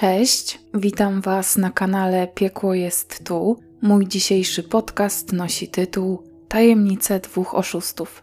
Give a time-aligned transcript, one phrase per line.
[0.00, 3.56] Cześć, witam Was na kanale Piekło jest tu.
[3.82, 8.22] Mój dzisiejszy podcast nosi tytuł Tajemnice dwóch oszustów.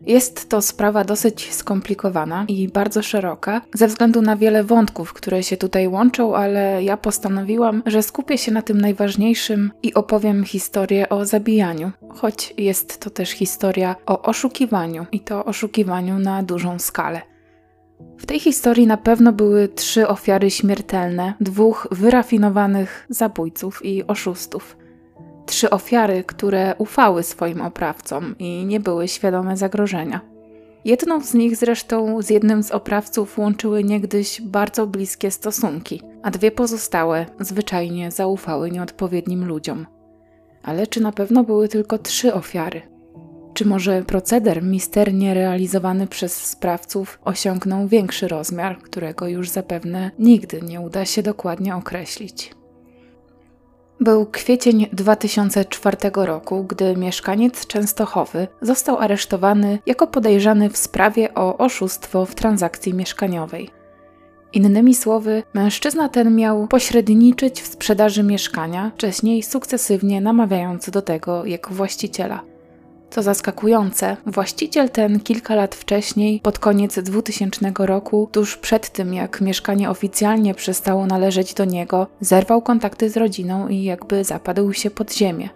[0.00, 5.56] Jest to sprawa dosyć skomplikowana i bardzo szeroka, ze względu na wiele wątków, które się
[5.56, 11.24] tutaj łączą, ale ja postanowiłam, że skupię się na tym najważniejszym i opowiem historię o
[11.24, 17.37] zabijaniu, choć jest to też historia o oszukiwaniu i to oszukiwaniu na dużą skalę.
[18.18, 24.76] W tej historii na pewno były trzy ofiary śmiertelne dwóch wyrafinowanych zabójców i oszustów.
[25.46, 30.20] Trzy ofiary, które ufały swoim oprawcom i nie były świadome zagrożenia.
[30.84, 36.50] Jedną z nich zresztą z jednym z oprawców łączyły niegdyś bardzo bliskie stosunki, a dwie
[36.50, 39.86] pozostałe zwyczajnie zaufały nieodpowiednim ludziom.
[40.62, 42.97] Ale czy na pewno były tylko trzy ofiary?
[43.58, 50.80] Czy może proceder misternie realizowany przez sprawców osiągnął większy rozmiar, którego już zapewne nigdy nie
[50.80, 52.54] uda się dokładnie określić?
[54.00, 62.26] Był kwiecień 2004 roku, gdy mieszkaniec Częstochowy został aresztowany jako podejrzany w sprawie o oszustwo
[62.26, 63.70] w transakcji mieszkaniowej.
[64.52, 71.70] Innymi słowy, mężczyzna ten miał pośredniczyć w sprzedaży mieszkania, wcześniej sukcesywnie namawiając do tego jego
[71.70, 72.57] właściciela.
[73.10, 79.40] Co zaskakujące, właściciel ten kilka lat wcześniej, pod koniec 2000 roku, tuż przed tym jak
[79.40, 85.14] mieszkanie oficjalnie przestało należeć do niego, zerwał kontakty z rodziną i jakby zapadł się pod
[85.14, 85.48] ziemię.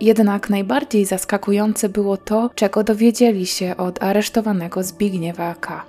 [0.00, 5.84] Jednak najbardziej zaskakujące było to, czego dowiedzieli się od aresztowanego Zbigniewa K.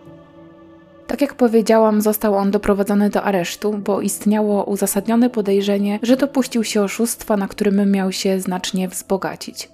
[1.07, 6.81] Tak jak powiedziałam, został on doprowadzony do aresztu, bo istniało uzasadnione podejrzenie, że dopuścił się
[6.81, 9.69] oszustwa, na którym miał się znacznie wzbogacić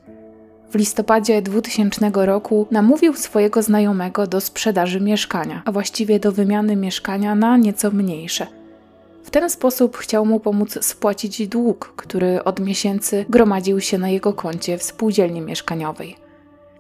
[0.74, 7.36] w listopadzie 2000 roku namówił swojego znajomego do sprzedaży mieszkania, a właściwie do wymiany mieszkania
[7.36, 8.48] na nieco mniejsze.
[9.24, 14.34] W ten sposób chciał mu pomóc spłacić dług, który od miesięcy gromadził się na jego
[14.34, 16.16] koncie w spółdzielni mieszkaniowej.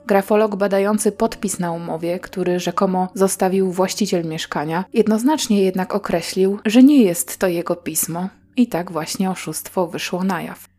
[0.05, 7.03] Grafolog badający podpis na umowie, który rzekomo zostawił właściciel mieszkania, jednoznacznie jednak określił, że nie
[7.03, 10.72] jest to jego pismo, i tak właśnie oszustwo wyszło na jaw.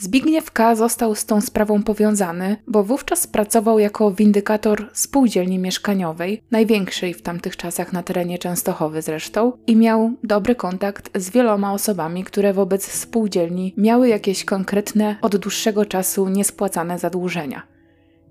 [0.00, 0.74] Zbigniew K.
[0.74, 7.56] został z tą sprawą powiązany, bo wówczas pracował jako windykator spółdzielni mieszkaniowej, największej w tamtych
[7.56, 13.74] czasach na terenie Częstochowy zresztą, i miał dobry kontakt z wieloma osobami, które wobec spółdzielni
[13.76, 17.62] miały jakieś konkretne, od dłuższego czasu niespłacane zadłużenia.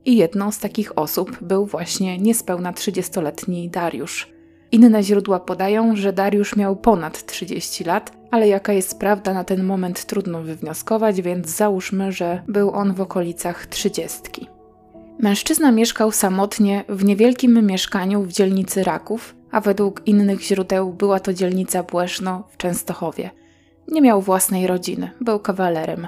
[0.05, 4.33] I jedną z takich osób był właśnie niespełna 30-letni Dariusz.
[4.71, 9.63] Inne źródła podają, że Dariusz miał ponad 30 lat, ale jaka jest prawda na ten
[9.63, 14.47] moment trudno wywnioskować, więc załóżmy, że był on w okolicach trzydziestki.
[15.19, 21.33] Mężczyzna mieszkał samotnie w niewielkim mieszkaniu w dzielnicy Raków, a według innych źródeł była to
[21.33, 23.29] dzielnica Błeszno w Częstochowie.
[23.87, 26.07] Nie miał własnej rodziny, był kawalerem.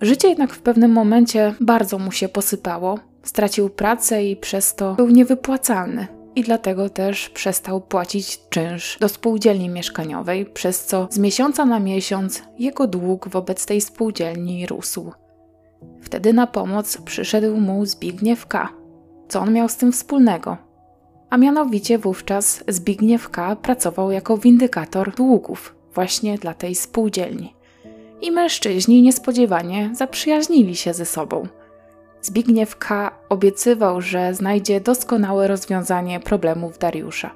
[0.00, 5.08] Życie jednak w pewnym momencie bardzo mu się posypało, stracił pracę i przez to był
[5.08, 11.80] niewypłacalny i dlatego też przestał płacić czynsz do spółdzielni mieszkaniowej, przez co z miesiąca na
[11.80, 15.12] miesiąc jego dług wobec tej spółdzielni rósł.
[16.02, 18.68] Wtedy na pomoc przyszedł mu Zbigniew K.
[19.28, 20.56] Co on miał z tym wspólnego?
[21.30, 23.56] A mianowicie wówczas Zbigniew K.
[23.56, 27.54] pracował jako windykator długów właśnie dla tej spółdzielni.
[28.20, 31.46] I mężczyźni niespodziewanie zaprzyjaźnili się ze sobą–
[32.22, 33.10] Zbigniew K.
[33.28, 37.30] obiecywał, że znajdzie doskonałe rozwiązanie problemów Dariusza.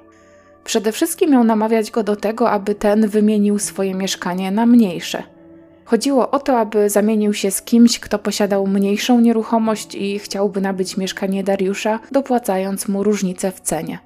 [0.63, 5.23] Przede wszystkim miał namawiać go do tego, aby ten wymienił swoje mieszkanie na mniejsze.
[5.85, 10.97] Chodziło o to, aby zamienił się z kimś, kto posiadał mniejszą nieruchomość i chciałby nabyć
[10.97, 13.99] mieszkanie Dariusza, dopłacając mu różnicę w cenie.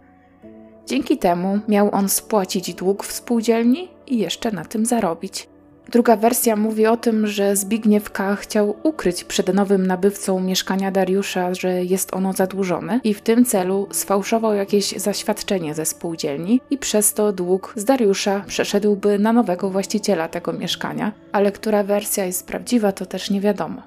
[0.85, 5.49] Dzięki temu miał on spłacić dług w spółdzielni i jeszcze na tym zarobić.
[5.91, 8.35] Druga wersja mówi o tym, że Zbigniew K.
[8.35, 13.87] chciał ukryć przed nowym nabywcą mieszkania Dariusza, że jest ono zadłużone i w tym celu
[13.91, 20.27] sfałszował jakieś zaświadczenie ze spółdzielni i przez to dług z Dariusza przeszedłby na nowego właściciela
[20.27, 23.81] tego mieszkania, ale która wersja jest prawdziwa to też nie wiadomo.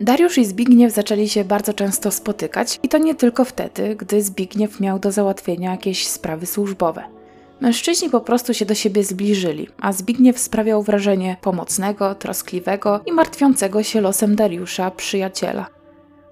[0.00, 4.80] Dariusz i Zbigniew zaczęli się bardzo często spotykać i to nie tylko wtedy, gdy Zbigniew
[4.80, 7.15] miał do załatwienia jakieś sprawy służbowe.
[7.60, 13.82] Mężczyźni po prostu się do siebie zbliżyli, a Zbigniew sprawiał wrażenie pomocnego, troskliwego i martwiącego
[13.82, 15.66] się losem Dariusza przyjaciela.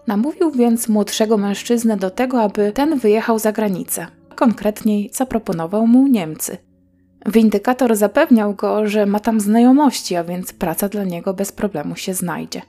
[0.07, 4.07] Namówił więc młodszego mężczyznę do tego, aby ten wyjechał za granicę.
[4.35, 6.57] Konkretniej zaproponował mu Niemcy.
[7.27, 12.15] Windykator zapewniał go, że ma tam znajomości, a więc praca dla niego bez problemu się
[12.15, 12.63] znajdzie.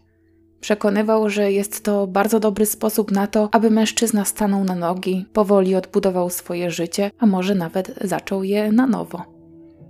[0.65, 5.75] Przekonywał, że jest to bardzo dobry sposób na to, aby mężczyzna stanął na nogi, powoli
[5.75, 9.23] odbudował swoje życie, a może nawet zaczął je na nowo.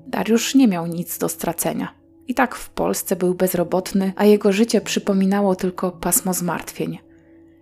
[0.07, 1.94] Dariusz nie miał nic do stracenia.
[2.27, 7.00] I tak w Polsce był bezrobotny, a jego życie przypominało tylko pasmo zmartwień.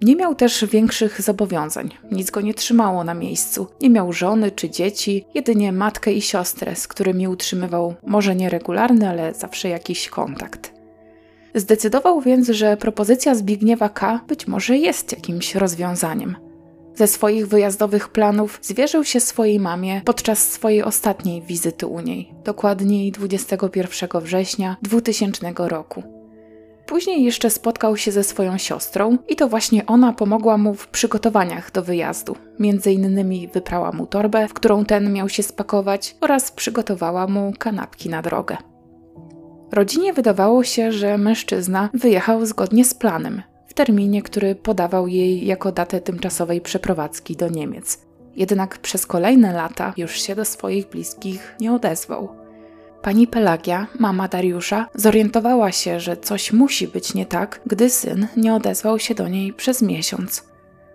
[0.02, 3.68] Nie miał też większych zobowiązań, nic go nie trzymało na miejscu.
[3.82, 9.34] Nie miał żony czy dzieci, jedynie matkę i siostrę, z którymi utrzymywał może nieregularny, ale
[9.34, 10.83] zawsze jakiś kontakt.
[11.56, 14.22] Zdecydował więc, że propozycja Zbigniewa K.
[14.28, 16.36] być może jest jakimś rozwiązaniem.
[16.96, 23.12] Ze swoich wyjazdowych planów zwierzył się swojej mamie podczas swojej ostatniej wizyty u niej, dokładniej
[23.12, 26.04] 21 września 2000 roku.
[26.86, 31.72] Później jeszcze spotkał się ze swoją siostrą i to właśnie ona pomogła mu w przygotowaniach
[31.72, 32.36] do wyjazdu.
[32.60, 38.10] Między innymi wyprała mu torbę, w którą ten miał się spakować oraz przygotowała mu kanapki
[38.10, 38.58] na drogę.
[39.74, 45.72] Rodzinie wydawało się, że mężczyzna wyjechał zgodnie z planem, w terminie, który podawał jej jako
[45.72, 48.00] datę tymczasowej przeprowadzki do Niemiec.
[48.36, 52.30] Jednak przez kolejne lata już się do swoich bliskich nie odezwał.
[53.02, 58.54] Pani Pelagia, mama Dariusza, zorientowała się, że coś musi być nie tak, gdy syn nie
[58.54, 60.44] odezwał się do niej przez miesiąc.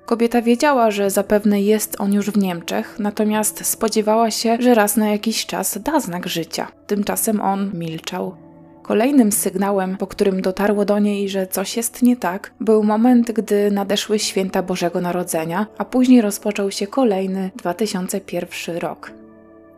[0.06, 5.08] Kobieta wiedziała, że zapewne jest on już w Niemczech, natomiast spodziewała się, że raz na
[5.08, 6.68] jakiś czas da znak życia.
[6.86, 8.47] Tymczasem on milczał.
[8.88, 13.70] Kolejnym sygnałem, po którym dotarło do niej, że coś jest nie tak, był moment, gdy
[13.70, 19.10] nadeszły święta Bożego Narodzenia, a później rozpoczął się kolejny 2001 rok.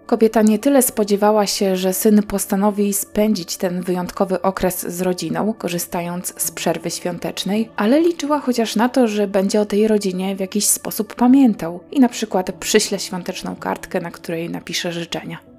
[0.06, 6.42] Kobieta nie tyle spodziewała się, że syn postanowi spędzić ten wyjątkowy okres z rodziną, korzystając
[6.42, 10.66] z przerwy świątecznej, ale liczyła chociaż na to, że będzie o tej rodzinie w jakiś
[10.66, 15.49] sposób pamiętał i na przykład przyśle świąteczną kartkę, na której napisze życzenia.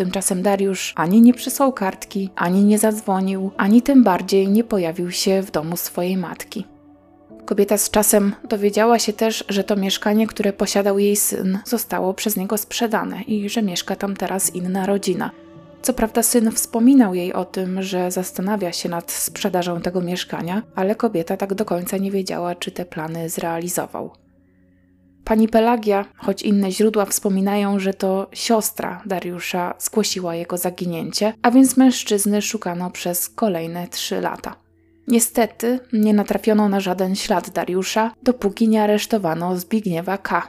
[0.00, 5.42] Tymczasem Dariusz ani nie przysłał kartki, ani nie zadzwonił, ani tym bardziej nie pojawił się
[5.42, 6.64] w domu swojej matki.
[7.44, 12.36] Kobieta z czasem dowiedziała się też, że to mieszkanie, które posiadał jej syn, zostało przez
[12.36, 15.30] niego sprzedane i że mieszka tam teraz inna rodzina.
[15.82, 20.94] Co prawda, syn wspominał jej o tym, że zastanawia się nad sprzedażą tego mieszkania, ale
[20.94, 24.10] kobieta tak do końca nie wiedziała, czy te plany zrealizował.
[25.30, 31.76] Pani Pelagia, choć inne źródła wspominają, że to siostra Dariusza zgłosiła jego zaginięcie, a więc
[31.76, 34.56] mężczyzny szukano przez kolejne trzy lata.
[35.08, 40.48] Niestety nie natrafiono na żaden ślad Dariusza, dopóki nie aresztowano Zbigniewa K.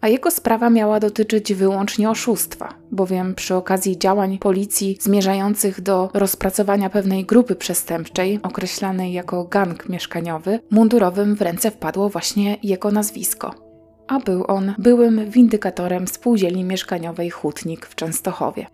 [0.00, 6.90] A jego sprawa miała dotyczyć wyłącznie oszustwa, bowiem przy okazji działań policji zmierzających do rozpracowania
[6.90, 13.65] pewnej grupy przestępczej, określanej jako gang mieszkaniowy, mundurowym w ręce wpadło właśnie jego nazwisko.
[14.08, 18.66] A był on byłym windykatorem spółdzielni mieszkaniowej Hutnik w Częstochowie.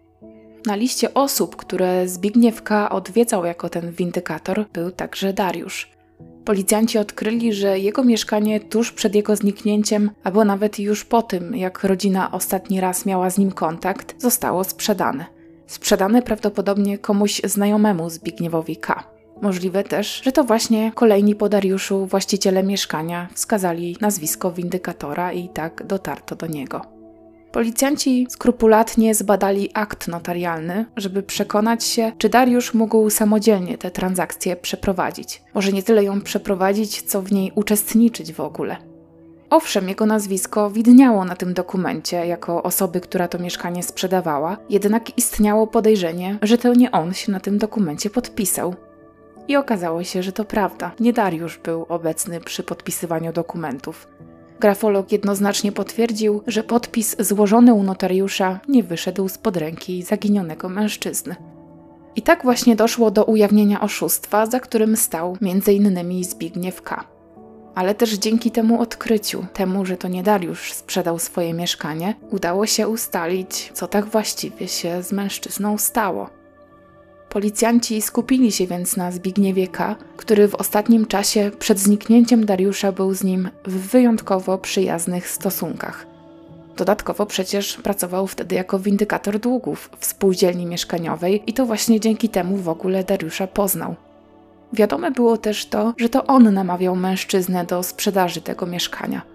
[0.66, 2.90] Na liście osób, które Zbigniew K.
[2.90, 5.92] odwiedzał jako ten windykator, był także Dariusz.
[6.44, 11.84] Policjanci odkryli, że jego mieszkanie tuż przed jego zniknięciem, albo nawet już po tym, jak
[11.84, 15.24] rodzina ostatni raz miała z nim kontakt, zostało sprzedane.
[15.66, 19.11] Sprzedane prawdopodobnie komuś znajomemu Zbigniewowi K.
[19.42, 25.86] Możliwe też, że to właśnie kolejni po Dariuszu właściciele mieszkania wskazali nazwisko windykatora i tak
[25.86, 26.82] dotarto do niego.
[27.52, 35.42] Policjanci skrupulatnie zbadali akt notarialny, żeby przekonać się, czy Dariusz mógł samodzielnie tę transakcję przeprowadzić.
[35.54, 38.76] Może nie tyle ją przeprowadzić, co w niej uczestniczyć w ogóle.
[39.50, 45.66] Owszem, jego nazwisko widniało na tym dokumencie jako osoby, która to mieszkanie sprzedawała, jednak istniało
[45.66, 48.74] podejrzenie, że to nie on się na tym dokumencie podpisał.
[49.48, 54.08] I okazało się, że to prawda, nie Dariusz był obecny przy podpisywaniu dokumentów.
[54.60, 61.36] Grafolog jednoznacznie potwierdził, że podpis złożony u notariusza nie wyszedł spod ręki zaginionego mężczyzny.
[62.16, 66.24] I tak właśnie doszło do ujawnienia oszustwa, za którym stał m.in.
[66.24, 67.04] Zbigniew K.
[67.74, 72.88] Ale też dzięki temu odkryciu, temu, że to nie Dariusz sprzedał swoje mieszkanie, udało się
[72.88, 76.41] ustalić, co tak właściwie się z mężczyzną stało.
[77.32, 83.14] Policjanci skupili się więc na Zbigniewie K., który w ostatnim czasie przed zniknięciem Dariusza był
[83.14, 86.06] z nim w wyjątkowo przyjaznych stosunkach.
[86.76, 92.56] Dodatkowo przecież pracował wtedy jako windykator długów w spółdzielni mieszkaniowej i to właśnie dzięki temu
[92.56, 93.94] w ogóle Dariusza poznał.
[94.72, 99.31] Wiadome było też to, że to on namawiał mężczyznę do sprzedaży tego mieszkania.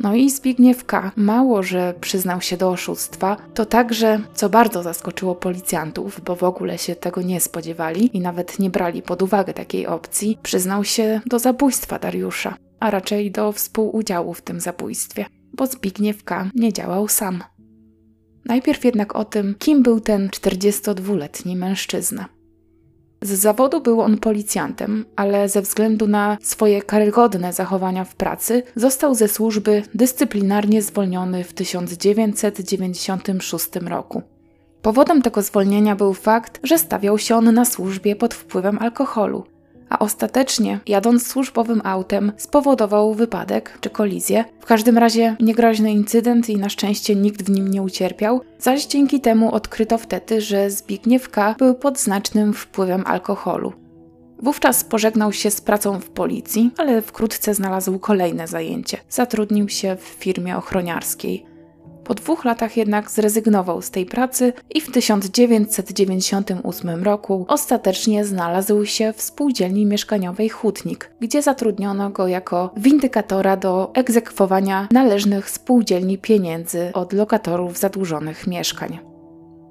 [0.00, 1.12] No i Zbigniew K.
[1.16, 6.78] mało, że przyznał się do oszustwa, to także, co bardzo zaskoczyło policjantów, bo w ogóle
[6.78, 11.38] się tego nie spodziewali i nawet nie brali pod uwagę takiej opcji, przyznał się do
[11.38, 16.50] zabójstwa Dariusza, a raczej do współudziału w tym zabójstwie, bo Zbigniew K.
[16.54, 17.42] nie działał sam.
[18.44, 22.37] Najpierw jednak o tym, kim był ten 42-letni mężczyzna.
[23.22, 29.14] Z zawodu był on policjantem, ale ze względu na swoje karygodne zachowania w pracy został
[29.14, 34.22] ze służby dyscyplinarnie zwolniony w 1996 roku.
[34.82, 39.44] Powodem tego zwolnienia był fakt, że stawiał się on na służbie pod wpływem alkoholu,
[39.88, 44.44] a ostatecznie, jadąc służbowym autem, spowodował wypadek czy kolizję.
[44.60, 49.20] W każdym razie niegroźny incydent i na szczęście nikt w nim nie ucierpiał, zaś dzięki
[49.20, 51.54] temu odkryto wtedy, że Zbigniew K.
[51.58, 53.72] był pod znacznym wpływem alkoholu.
[54.42, 58.98] Wówczas pożegnał się z pracą w policji, ale wkrótce znalazł kolejne zajęcie.
[59.08, 61.47] Zatrudnił się w firmie ochroniarskiej.
[62.08, 69.12] Po dwóch latach jednak zrezygnował z tej pracy i w 1998 roku ostatecznie znalazł się
[69.12, 77.12] w spółdzielni mieszkaniowej Hutnik, gdzie zatrudniono go jako windykatora do egzekwowania należnych spółdzielni pieniędzy od
[77.12, 78.98] lokatorów zadłużonych mieszkań.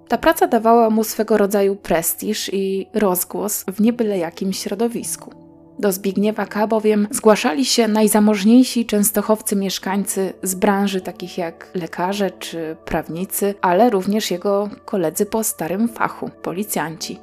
[0.07, 5.46] Ta praca dawała mu swego rodzaju prestiż i rozgłos w niebyle jakim środowisku.
[5.79, 6.67] Do Zbigniewa K.
[6.67, 14.31] bowiem zgłaszali się najzamożniejsi częstochowcy mieszkańcy z branży takich jak lekarze czy prawnicy, ale również
[14.31, 17.19] jego koledzy po starym fachu, policjanci.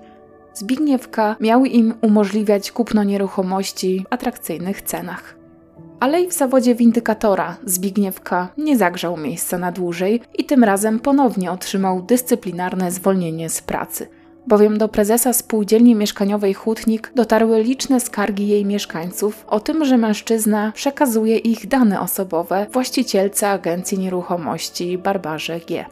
[0.54, 1.36] Zbigniew K.
[1.40, 5.36] miał im umożliwiać kupno nieruchomości w atrakcyjnych cenach.
[6.00, 8.48] Ale i w zawodzie windykatora Zbigniew K.
[8.58, 14.08] nie zagrzał miejsca na dłużej i tym razem ponownie otrzymał dyscyplinarne zwolnienie z pracy–
[14.46, 20.72] bowiem do prezesa spółdzielni mieszkaniowej Hutnik dotarły liczne skargi jej mieszkańców o tym, że mężczyzna
[20.74, 25.84] przekazuje ich dane osobowe właścicielce agencji nieruchomości Barbarze G.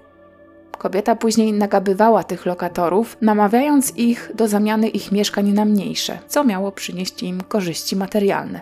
[0.79, 6.73] Kobieta później nagabywała tych lokatorów, namawiając ich do zamiany ich mieszkań na mniejsze, co miało
[6.73, 8.61] przynieść im korzyści materialne.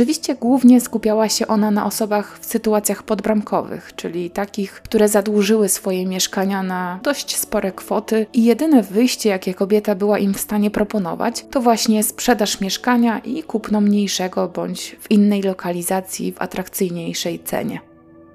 [0.00, 6.06] Oczywiście głównie skupiała się ona na osobach w sytuacjach podbramkowych, czyli takich, które zadłużyły swoje
[6.06, 11.46] mieszkania na dość spore kwoty i jedyne wyjście, jakie kobieta była im w stanie proponować,
[11.50, 17.80] to właśnie sprzedaż mieszkania i kupno mniejszego bądź w innej lokalizacji w atrakcyjniejszej cenie.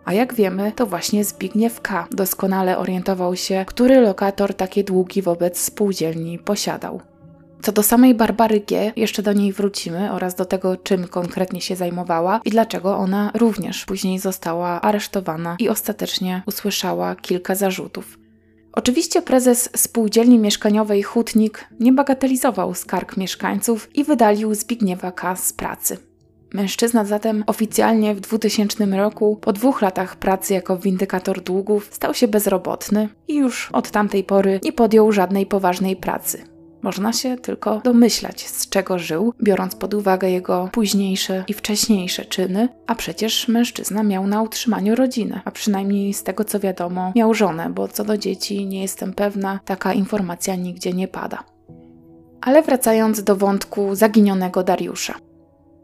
[0.05, 2.07] A jak wiemy, to właśnie Zbigniew K.
[2.11, 7.14] doskonale orientował się, który lokator takie długi wobec spółdzielni posiadał.
[7.61, 11.75] Co do samej Barbary G, jeszcze do niej wrócimy oraz do tego, czym konkretnie się
[11.75, 18.17] zajmowała i dlaczego ona również później została aresztowana i ostatecznie usłyszała kilka zarzutów.
[18.73, 25.35] Oczywiście prezes spółdzielni mieszkaniowej Hutnik nie bagatelizował skarg mieszkańców i wydalił Zbigniewa K.
[25.35, 25.97] z pracy.
[26.53, 32.27] Mężczyzna zatem oficjalnie w 2000 roku, po dwóch latach pracy jako windykator długów, stał się
[32.27, 36.54] bezrobotny i już od tamtej pory nie podjął żadnej poważnej pracy.
[36.85, 42.69] Można się tylko domyślać, z czego żył, biorąc pod uwagę jego późniejsze i wcześniejsze czyny,
[42.87, 47.69] a przecież mężczyzna miał na utrzymaniu rodzinę, a przynajmniej z tego co wiadomo, miał żonę,
[47.69, 51.43] bo co do dzieci nie jestem pewna, taka informacja nigdzie nie pada.
[52.41, 55.13] Ale wracając do wątku zaginionego Dariusza.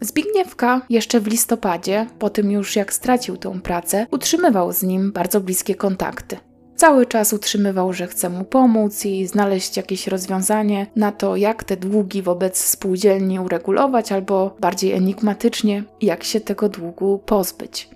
[0.01, 5.41] Zbigniewka jeszcze w listopadzie, po tym już jak stracił tę pracę, utrzymywał z nim bardzo
[5.41, 6.37] bliskie kontakty.
[6.75, 11.77] Cały czas utrzymywał, że chce mu pomóc i znaleźć jakieś rozwiązanie na to, jak te
[11.77, 17.89] długi wobec spółdzielni uregulować, albo bardziej enigmatycznie, jak się tego długu pozbyć.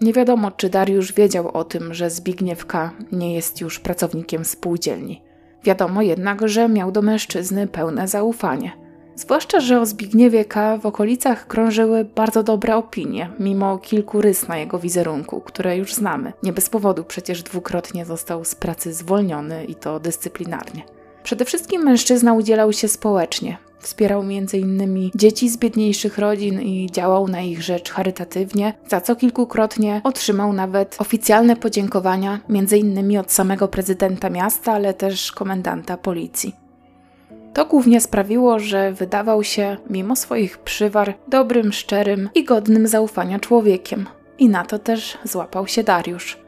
[0.00, 2.92] Nie wiadomo, czy Dariusz wiedział o tym, że Zbigniew K.
[3.12, 5.22] nie jest już pracownikiem spółdzielni.
[5.64, 8.83] Wiadomo jednak, że miał do mężczyzny pełne zaufanie.
[9.16, 10.78] Zwłaszcza, że o Zbigniewie K.
[10.78, 16.32] w okolicach krążyły bardzo dobre opinie, mimo kilku rys na jego wizerunku, które już znamy.
[16.42, 20.82] Nie bez powodu przecież dwukrotnie został z pracy zwolniony i to dyscyplinarnie.
[21.22, 23.56] Przede wszystkim mężczyzna udzielał się społecznie.
[23.78, 25.10] Wspierał m.in.
[25.14, 30.96] dzieci z biedniejszych rodzin i działał na ich rzecz charytatywnie, za co kilkukrotnie otrzymał nawet
[30.98, 33.18] oficjalne podziękowania, m.in.
[33.18, 36.63] od samego prezydenta miasta, ale też komendanta policji.
[37.54, 44.06] To głównie sprawiło, że wydawał się, mimo swoich przywar, dobrym, szczerym i godnym zaufania człowiekiem.
[44.38, 46.38] I na to też złapał się Dariusz.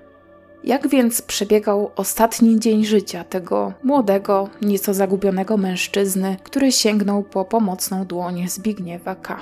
[0.65, 8.05] Jak więc przebiegał ostatni dzień życia tego młodego, nieco zagubionego mężczyzny, który sięgnął po pomocną
[8.05, 9.41] dłoń Zbigniewa K.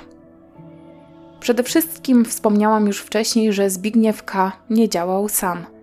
[1.39, 4.51] Przede wszystkim wspomniałam już wcześniej, że Zbigniew K.
[4.69, 5.65] nie działał sam–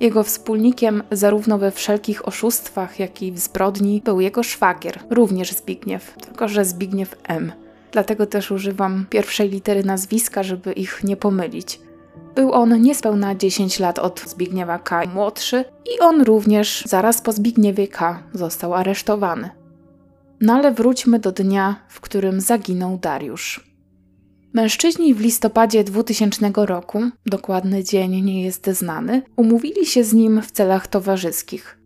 [0.00, 6.14] jego wspólnikiem zarówno we wszelkich oszustwach, jak i w zbrodni był jego szwagier, również Zbigniew,
[6.24, 7.52] tylko że Zbigniew M.
[7.92, 11.80] Dlatego też używam pierwszej litery nazwiska, żeby ich nie pomylić.
[12.34, 15.02] Był on niespełna 10 lat od Zbigniewa K.
[15.14, 15.64] młodszy
[15.96, 18.22] i on również zaraz po Zbigniewie K.
[18.32, 19.50] został aresztowany.
[20.40, 23.65] No ale wróćmy do dnia, w którym zaginął Dariusz.
[24.56, 30.50] Mężczyźni w listopadzie 2000 roku, dokładny dzień nie jest znany, umówili się z nim w
[30.50, 31.78] celach towarzyskich.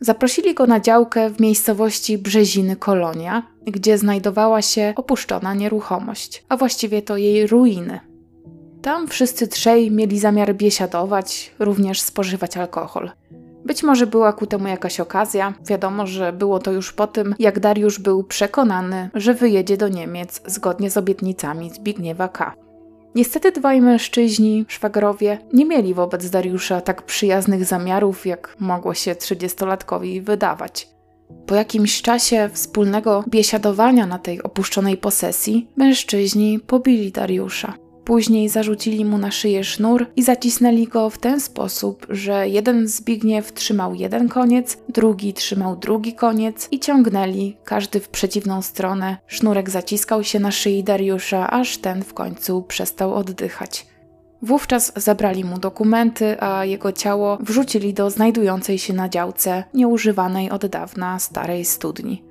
[0.00, 7.02] Zaprosili go na działkę w miejscowości Brzeziny Kolonia, gdzie znajdowała się opuszczona nieruchomość, a właściwie
[7.02, 8.00] to jej ruiny.
[8.82, 13.10] Tam wszyscy trzej mieli zamiar biesiadować, również spożywać alkohol.
[13.64, 15.54] Być może była ku temu jakaś okazja.
[15.66, 20.42] Wiadomo, że było to już po tym, jak Dariusz był przekonany, że wyjedzie do Niemiec
[20.46, 22.54] zgodnie z obietnicami Zbigniewa K.
[23.14, 30.20] Niestety dwaj mężczyźni, szwagrowie, nie mieli wobec Dariusza tak przyjaznych zamiarów, jak mogło się trzydziestolatkowi
[30.20, 30.88] wydawać.
[31.46, 37.83] Po jakimś czasie wspólnego biesiadowania na tej opuszczonej posesji, mężczyźni pobili Dariusza.
[38.04, 43.52] Później zarzucili mu na szyję sznur i zacisnęli go w ten sposób, że jeden Zbigniew
[43.52, 49.16] trzymał jeden koniec, drugi trzymał drugi koniec i ciągnęli, każdy w przeciwną stronę.
[49.26, 53.86] Sznurek zaciskał się na szyi Dariusza, aż ten w końcu przestał oddychać.
[54.42, 60.66] Wówczas zabrali mu dokumenty, a jego ciało wrzucili do znajdującej się na działce nieużywanej od
[60.66, 62.23] dawna starej studni.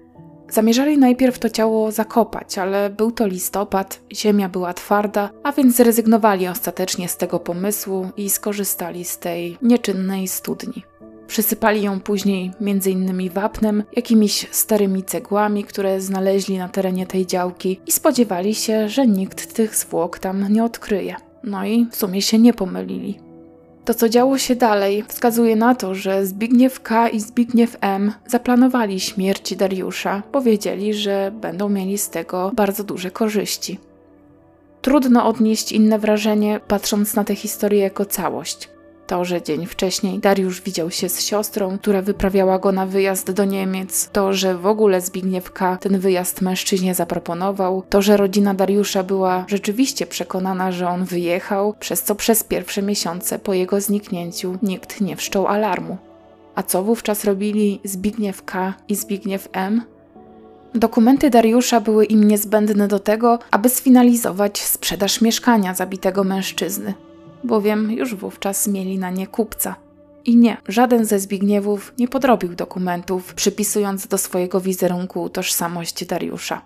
[0.53, 6.47] Zamierzali najpierw to ciało zakopać, ale był to listopad, ziemia była twarda, a więc zrezygnowali
[6.47, 10.83] ostatecznie z tego pomysłu i skorzystali z tej nieczynnej studni.
[11.27, 13.29] Przysypali ją później m.in.
[13.29, 19.53] wapnem, jakimiś starymi cegłami, które znaleźli na terenie tej działki i spodziewali się, że nikt
[19.53, 21.15] tych zwłok tam nie odkryje.
[21.43, 23.19] No i w sumie się nie pomylili.
[23.85, 27.09] To, co działo się dalej, wskazuje na to, że Zbigniew K.
[27.09, 28.11] i Zbigniew M.
[28.27, 33.79] zaplanowali śmierć Dariusza, powiedzieli, że będą mieli z tego bardzo duże korzyści.
[34.81, 38.72] Trudno odnieść inne wrażenie, patrząc na tę historię jako całość.
[39.13, 43.45] To, że dzień wcześniej Dariusz widział się z siostrą, która wyprawiała go na wyjazd do
[43.45, 45.77] Niemiec, to, że w ogóle Zbigniew K.
[45.77, 52.03] ten wyjazd mężczyźnie zaproponował, to, że rodzina Dariusza była rzeczywiście przekonana, że on wyjechał, przez
[52.03, 55.97] co przez pierwsze miesiące po jego zniknięciu nikt nie wszczął alarmu.
[56.55, 58.73] A co wówczas robili Zbigniew K.
[58.89, 59.81] i Zbigniew M.?
[60.75, 66.93] Dokumenty Dariusza były im niezbędne do tego, aby sfinalizować sprzedaż mieszkania zabitego mężczyzny
[67.43, 69.75] bowiem już wówczas mieli na nie kupca.
[70.25, 76.61] I nie, żaden ze Zbigniewów nie podrobił dokumentów, przypisując do swojego wizerunku tożsamość Dariusza.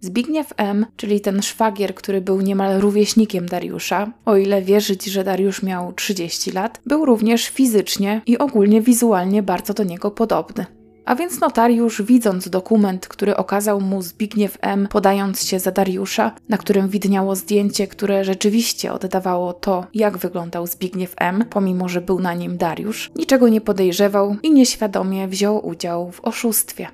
[0.00, 5.62] Zbigniew M., czyli ten szwagier, który był niemal rówieśnikiem Dariusza, o ile wierzyć, że Dariusz
[5.62, 10.66] miał 30 lat, był również fizycznie i ogólnie wizualnie bardzo do niego podobny.
[11.06, 16.58] A więc notariusz, widząc dokument, który okazał mu Zbigniew M., podając się za Dariusza, na
[16.58, 22.34] którym widniało zdjęcie, które rzeczywiście oddawało to, jak wyglądał Zbigniew M., pomimo że był na
[22.34, 26.88] nim Dariusz, niczego nie podejrzewał i nieświadomie wziął udział w oszustwie.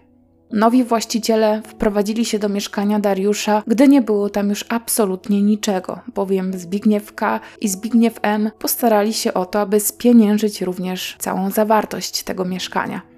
[0.50, 6.58] Nowi właściciele wprowadzili się do mieszkania Dariusza, gdy nie było tam już absolutnie niczego, bowiem
[6.58, 7.40] Zbigniew K.
[7.60, 8.50] i Zbigniew M.
[8.58, 13.11] postarali się o to, aby spieniężyć również całą zawartość tego mieszkania.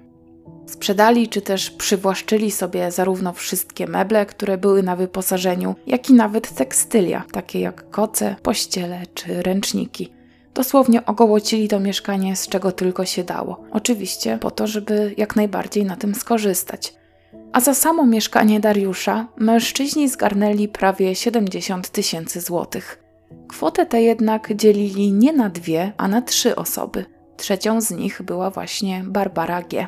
[0.65, 6.55] Sprzedali czy też przywłaszczyli sobie zarówno wszystkie meble, które były na wyposażeniu, jak i nawet
[6.55, 10.13] tekstylia, takie jak koce, pościele czy ręczniki.
[10.53, 13.63] Dosłownie ogołocili to mieszkanie z czego tylko się dało.
[13.71, 16.93] Oczywiście po to, żeby jak najbardziej na tym skorzystać.
[17.53, 23.03] A za samo mieszkanie Dariusza mężczyźni zgarnęli prawie 70 tysięcy złotych.
[23.47, 27.05] Kwotę tę jednak dzielili nie na dwie, a na trzy osoby.
[27.37, 29.87] Trzecią z nich była właśnie Barbara G.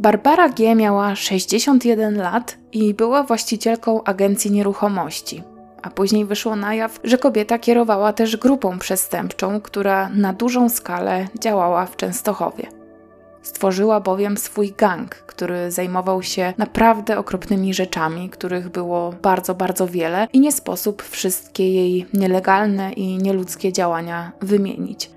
[0.00, 0.74] Barbara G.
[0.74, 5.42] miała 61 lat i była właścicielką agencji nieruchomości.
[5.82, 11.28] A później wyszło na jaw, że kobieta kierowała też grupą przestępczą, która na dużą skalę
[11.40, 12.66] działała w Częstochowie.
[13.42, 20.28] Stworzyła bowiem swój gang, który zajmował się naprawdę okropnymi rzeczami, których było bardzo, bardzo wiele
[20.32, 25.15] i nie sposób wszystkie jej nielegalne i nieludzkie działania wymienić.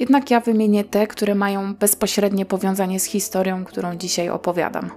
[0.00, 4.90] Jednak ja wymienię te, które mają bezpośrednie powiązanie z historią, którą dzisiaj opowiadam.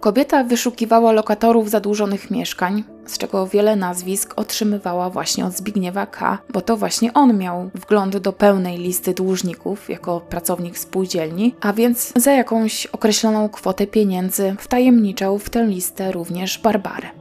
[0.00, 6.60] Kobieta wyszukiwała lokatorów zadłużonych mieszkań, z czego wiele nazwisk otrzymywała właśnie od Zbigniewa K., bo
[6.60, 12.32] to właśnie on miał wgląd do pełnej listy dłużników jako pracownik spółdzielni, a więc za
[12.32, 17.19] jakąś określoną kwotę pieniędzy wtajemniczał w tę listę również Barbarę.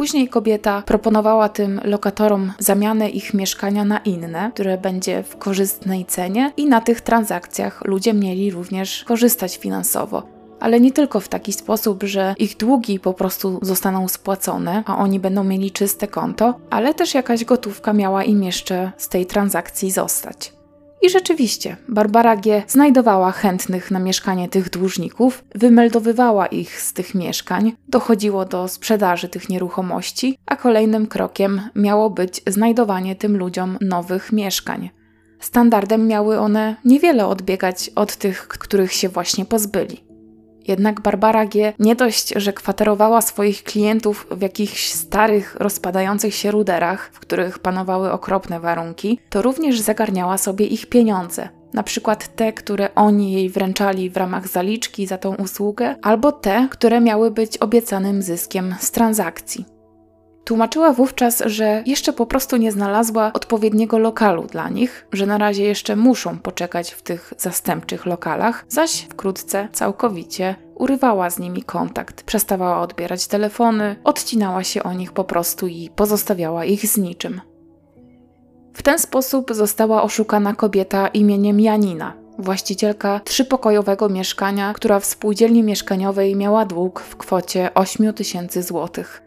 [0.00, 6.52] Później kobieta proponowała tym lokatorom zamianę ich mieszkania na inne, które będzie w korzystnej cenie
[6.56, 10.22] i na tych transakcjach ludzie mieli również korzystać finansowo.
[10.60, 15.20] Ale nie tylko w taki sposób, że ich długi po prostu zostaną spłacone, a oni
[15.20, 20.59] będą mieli czyste konto, ale też jakaś gotówka miała im jeszcze z tej transakcji zostać.
[21.02, 22.62] I rzeczywiście, Barbara G.
[22.68, 29.48] znajdowała chętnych na mieszkanie tych dłużników, wymeldowywała ich z tych mieszkań, dochodziło do sprzedaży tych
[29.48, 34.90] nieruchomości, a kolejnym krokiem miało być znajdowanie tym ludziom nowych mieszkań.
[35.40, 40.09] Standardem miały one niewiele odbiegać od tych, których się właśnie pozbyli.
[40.70, 41.72] Jednak Barbara G.
[41.78, 48.12] nie dość, że kwaterowała swoich klientów w jakichś starych, rozpadających się ruderach, w których panowały
[48.12, 51.48] okropne warunki, to również zagarniała sobie ich pieniądze.
[51.72, 56.68] Na przykład te, które oni jej wręczali w ramach zaliczki za tą usługę, albo te,
[56.70, 59.79] które miały być obiecanym zyskiem z transakcji.
[60.44, 65.64] Tłumaczyła wówczas, że jeszcze po prostu nie znalazła odpowiedniego lokalu dla nich, że na razie
[65.64, 72.80] jeszcze muszą poczekać w tych zastępczych lokalach, zaś wkrótce całkowicie urywała z nimi kontakt, przestawała
[72.80, 77.40] odbierać telefony, odcinała się o nich po prostu i pozostawiała ich z niczym.
[78.74, 86.36] W ten sposób została oszukana kobieta imieniem Janina, właścicielka trzypokojowego mieszkania, która w spółdzielni mieszkaniowej
[86.36, 89.22] miała dług w kwocie 8 tysięcy złotych.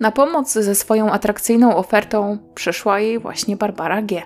[0.00, 4.22] Na pomoc ze swoją atrakcyjną ofertą przyszła jej właśnie Barbara G.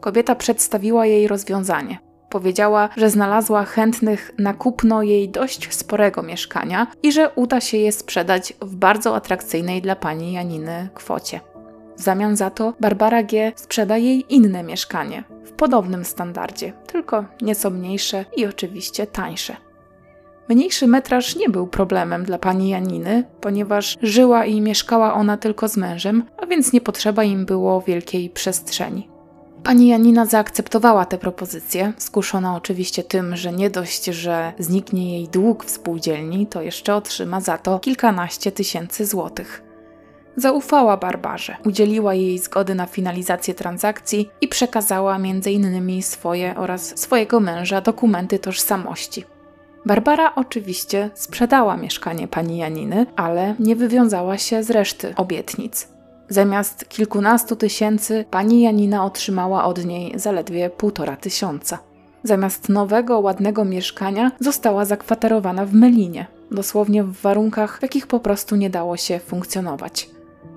[0.00, 1.98] Kobieta przedstawiła jej rozwiązanie.
[2.30, 7.92] Powiedziała, że znalazła chętnych na kupno jej dość sporego mieszkania i że uda się je
[7.92, 11.40] sprzedać w bardzo atrakcyjnej dla pani Janiny kwocie.
[11.96, 13.52] W zamian za to Barbara G.
[13.56, 19.56] sprzeda jej inne mieszkanie w podobnym standardzie, tylko nieco mniejsze i oczywiście tańsze.
[20.50, 25.76] Mniejszy metraż nie był problemem dla pani Janiny, ponieważ żyła i mieszkała ona tylko z
[25.76, 29.08] mężem, a więc nie potrzeba im było wielkiej przestrzeni.
[29.62, 35.64] Pani Janina zaakceptowała tę propozycję, skuszona oczywiście tym, że nie dość, że zniknie jej dług
[35.64, 39.62] w spółdzielni, to jeszcze otrzyma za to kilkanaście tysięcy złotych.
[40.36, 46.02] Zaufała Barbarze, udzieliła jej zgody na finalizację transakcji i przekazała m.in.
[46.02, 49.24] swoje oraz swojego męża dokumenty tożsamości.
[49.86, 55.88] Barbara oczywiście sprzedała mieszkanie pani Janiny, ale nie wywiązała się z reszty obietnic.
[56.28, 61.78] Zamiast kilkunastu tysięcy, pani Janina otrzymała od niej zaledwie półtora tysiąca.
[62.22, 68.56] Zamiast nowego, ładnego mieszkania została zakwaterowana w Melinie, dosłownie w warunkach, w jakich po prostu
[68.56, 70.10] nie dało się funkcjonować.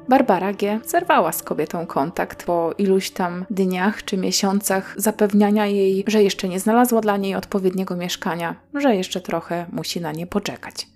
[0.10, 0.80] Barbara G.
[0.86, 6.60] zerwała z kobietą kontakt po iluś tam dniach czy miesiącach zapewniania jej, że jeszcze nie
[6.60, 10.88] znalazła dla niej odpowiedniego mieszkania, że jeszcze trochę musi na nie poczekać.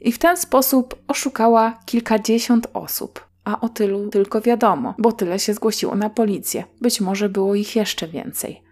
[0.00, 5.54] I w ten sposób oszukała kilkadziesiąt osób, a o tylu tylko wiadomo, bo tyle się
[5.54, 6.64] zgłosiło na policję.
[6.80, 8.62] Być może było ich jeszcze więcej.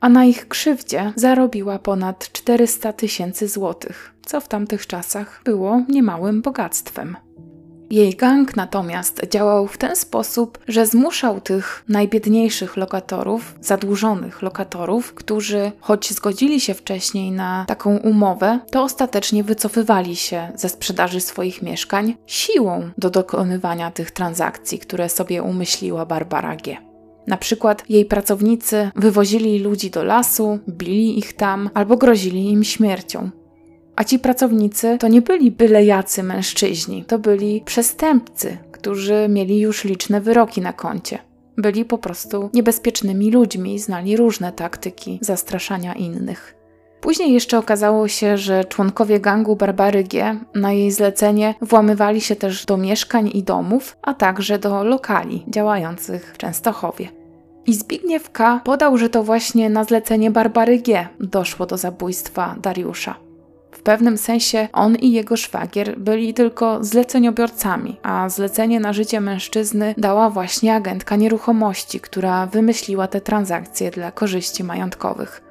[0.00, 6.42] A na ich krzywdzie zarobiła ponad 400 tysięcy złotych, co w tamtych czasach było niemałym
[6.42, 7.16] bogactwem.
[7.90, 15.72] Jej gang natomiast działał w ten sposób, że zmuszał tych najbiedniejszych lokatorów, zadłużonych lokatorów, którzy
[15.80, 22.16] choć zgodzili się wcześniej na taką umowę, to ostatecznie wycofywali się ze sprzedaży swoich mieszkań
[22.26, 26.76] siłą do dokonywania tych transakcji, które sobie umyśliła Barbara G.
[27.26, 33.30] Na przykład jej pracownicy wywozili ludzi do lasu, bili ich tam albo grozili im śmiercią.
[33.98, 39.84] A ci pracownicy to nie byli byle jacy mężczyźni, to byli przestępcy, którzy mieli już
[39.84, 41.18] liczne wyroki na koncie.
[41.56, 46.54] Byli po prostu niebezpiecznymi ludźmi znali różne taktyki zastraszania innych.
[47.00, 52.66] Później jeszcze okazało się, że członkowie gangu Barbary G na jej zlecenie włamywali się też
[52.66, 57.08] do mieszkań i domów, a także do lokali działających w Częstochowie.
[57.66, 58.60] I Zbigniew K.
[58.64, 63.27] podał, że to właśnie na zlecenie Barbary G doszło do zabójstwa Dariusza.
[63.78, 69.94] W pewnym sensie on i jego szwagier byli tylko zleceniobiorcami, a zlecenie na życie mężczyzny
[69.98, 75.42] dała właśnie agentka nieruchomości, która wymyśliła te transakcje dla korzyści majątkowych.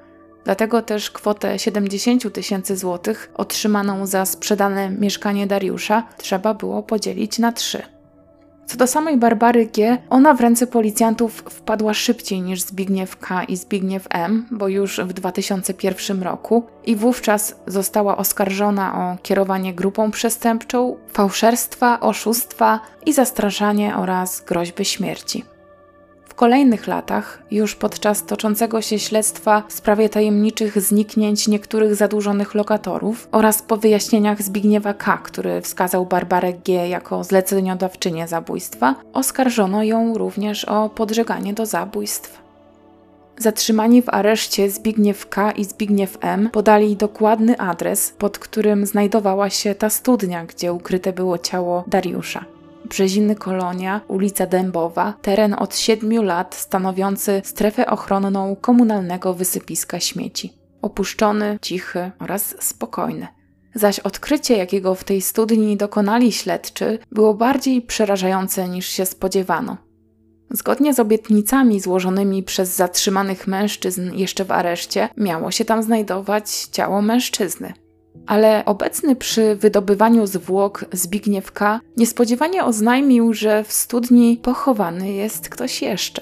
[0.44, 7.52] Dlatego też kwotę 70 tysięcy złotych otrzymaną za sprzedane mieszkanie Dariusza trzeba było podzielić na
[7.52, 7.97] trzy.
[8.68, 13.58] Co do samej Barbary G, ona w ręce policjantów wpadła szybciej niż Zbigniew K i
[13.58, 20.98] Zbigniew M, bo już w 2001 roku i wówczas została oskarżona o kierowanie grupą przestępczą,
[21.14, 25.57] fałszerstwa, oszustwa i zastraszanie oraz groźby śmierci
[26.38, 33.62] kolejnych latach, już podczas toczącego się śledztwa w sprawie tajemniczych zniknięć niektórych zadłużonych lokatorów oraz
[33.62, 36.90] po wyjaśnieniach Zbigniewa K., który wskazał Barbarę G.
[36.90, 42.42] jako zleceniodawczynię zabójstwa, oskarżono ją również o podżeganie do zabójstw.
[43.38, 45.52] Zatrzymani w areszcie Zbigniew K.
[45.52, 46.50] i Zbigniew M.
[46.50, 52.57] podali dokładny adres, pod którym znajdowała się ta studnia, gdzie ukryte było ciało Dariusza.
[52.86, 60.54] Brzeziny Kolonia, ulica Dębowa, teren od siedmiu lat stanowiący strefę ochronną komunalnego wysypiska śmieci.
[60.82, 63.28] Opuszczony, cichy oraz spokojny.
[63.76, 69.78] Zaś odkrycie, jakiego w tej studni dokonali śledczy, było bardziej przerażające niż się spodziewano.
[70.52, 77.02] Zgodnie z obietnicami złożonymi przez zatrzymanych mężczyzn jeszcze w areszcie, miało się tam znajdować ciało
[77.02, 77.74] mężczyzny
[78.28, 81.80] ale obecny przy wydobywaniu zwłok Zbigniew K.
[81.98, 86.22] niespodziewanie oznajmił, że w studni pochowany jest ktoś jeszcze.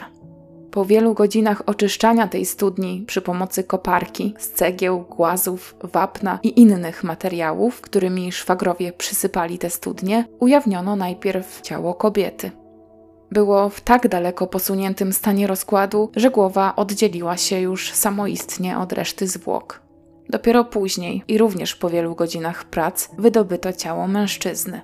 [0.71, 7.03] Po wielu godzinach oczyszczania tej studni przy pomocy koparki z cegieł, głazów, wapna i innych
[7.03, 12.51] materiałów, którymi szwagrowie przysypali te studnie, ujawniono najpierw ciało kobiety.
[13.31, 19.27] Było w tak daleko posuniętym stanie rozkładu, że głowa oddzieliła się już samoistnie od reszty
[19.27, 19.84] zwłok.
[20.29, 24.81] Dopiero później i również po wielu godzinach prac wydobyto ciało mężczyzny.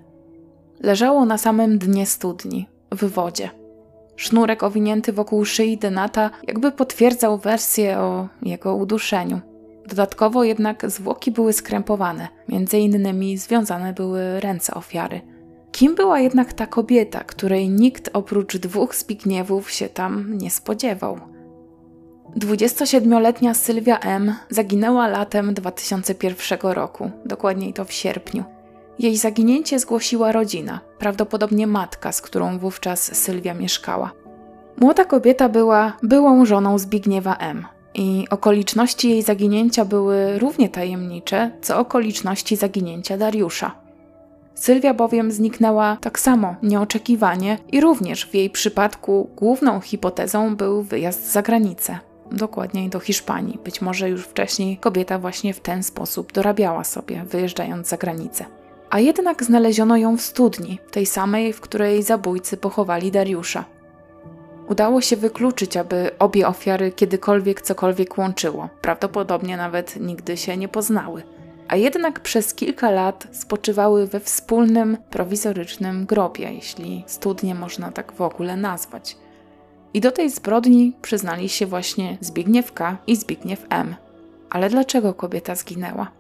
[0.80, 3.50] Leżało na samym dnie studni, w wodzie.
[4.16, 9.42] Sznurek owinięty wokół szyi Denata jakby potwierdzał wersję o jego uduszeniu.
[9.88, 15.22] Dodatkowo jednak zwłoki były skrępowane, między innymi związane były ręce ofiary.
[15.72, 21.20] Kim była jednak ta kobieta, której nikt oprócz dwóch Zbigniewów się tam nie spodziewał?
[22.38, 24.36] 27-letnia Sylwia M.
[24.50, 28.44] zaginęła latem 2001 roku, dokładniej to w sierpniu.
[29.00, 34.12] Jej zaginięcie zgłosiła rodzina, prawdopodobnie matka, z którą wówczas Sylwia mieszkała.
[34.78, 37.66] Młoda kobieta była byłą żoną Zbigniewa M.
[37.94, 43.72] I okoliczności jej zaginięcia były równie tajemnicze, co okoliczności zaginięcia Dariusza.
[44.56, 51.32] Sylwia bowiem zniknęła tak samo nieoczekiwanie i również w jej przypadku główną hipotezą był wyjazd
[51.32, 52.00] za granicę,
[52.32, 53.60] dokładniej do Hiszpanii.
[53.64, 58.46] Być może już wcześniej kobieta właśnie w ten sposób dorabiała sobie, wyjeżdżając za granicę
[58.92, 63.66] a jednak znaleziono ją w studni, tej samej, w której zabójcy pochowali Dariusza.
[64.70, 71.24] Udało się wykluczyć, aby obie ofiary kiedykolwiek cokolwiek łączyło, prawdopodobnie nawet nigdy się nie poznały,
[71.68, 78.22] a jednak przez kilka lat spoczywały we wspólnym, prowizorycznym grobie, jeśli studnie można tak w
[78.22, 79.18] ogóle nazwać.
[79.94, 82.98] I do tej zbrodni przyznali się właśnie Zbigniew K.
[83.08, 83.96] i Zbigniew M.
[84.50, 86.12] Ale dlaczego kobieta zginęła?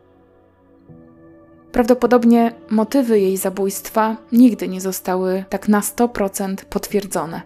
[1.71, 7.41] Prawdopodobnie motywy jej zabójstwa nigdy nie zostały tak na 100% potwierdzone.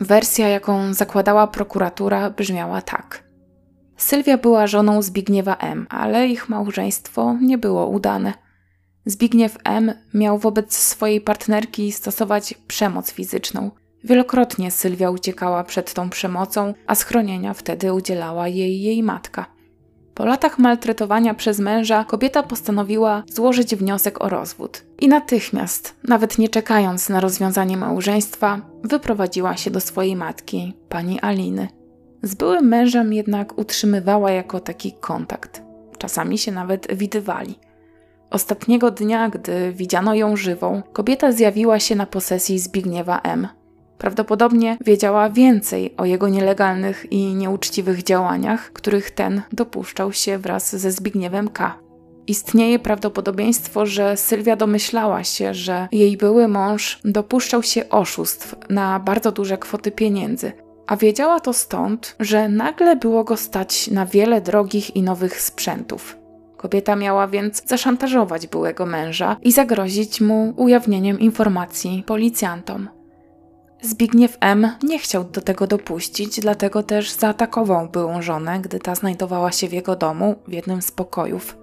[0.00, 3.24] Wersja, jaką zakładała prokuratura, brzmiała tak.
[3.96, 8.32] Sylwia była żoną Zbigniewa M., ale ich małżeństwo nie było udane.
[9.06, 9.92] Zbigniew M.
[10.14, 13.70] miał wobec swojej partnerki stosować przemoc fizyczną.
[14.04, 19.46] Wielokrotnie Sylwia uciekała przed tą przemocą, a schronienia wtedy udzielała jej jej matka.
[20.14, 24.84] Po latach maltretowania przez męża kobieta postanowiła złożyć wniosek o rozwód.
[25.00, 31.68] I natychmiast, nawet nie czekając na rozwiązanie małżeństwa, wyprowadziła się do swojej matki, pani Aliny.
[32.22, 35.62] Z byłym mężem jednak utrzymywała jako taki kontakt.
[35.98, 37.58] Czasami się nawet widywali.
[38.30, 43.48] Ostatniego dnia, gdy widziano ją żywą, kobieta zjawiła się na posesji Zbigniewa M.
[44.04, 50.92] Prawdopodobnie wiedziała więcej o jego nielegalnych i nieuczciwych działaniach, których ten dopuszczał się wraz ze
[50.92, 51.78] Zbigniewem K.
[52.26, 59.32] Istnieje prawdopodobieństwo, że Sylwia domyślała się, że jej były mąż dopuszczał się oszustw na bardzo
[59.32, 60.52] duże kwoty pieniędzy,
[60.86, 66.16] a wiedziała to stąd, że nagle było go stać na wiele drogich i nowych sprzętów.
[66.56, 72.88] Kobieta miała więc zaszantażować byłego męża i zagrozić mu ujawnieniem informacji policjantom.
[73.82, 74.70] Zbigniew M.
[74.82, 79.72] nie chciał do tego dopuścić, dlatego też zaatakował byłą żonę, gdy ta znajdowała się w
[79.72, 81.56] jego domu, w jednym z pokojów.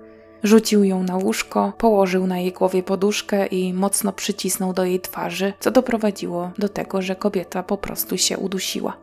[0.43, 5.53] Rzucił ją na łóżko, położył na jej głowie poduszkę i mocno przycisnął do jej twarzy,
[5.59, 8.97] co doprowadziło do tego, że kobieta po prostu się udusiła.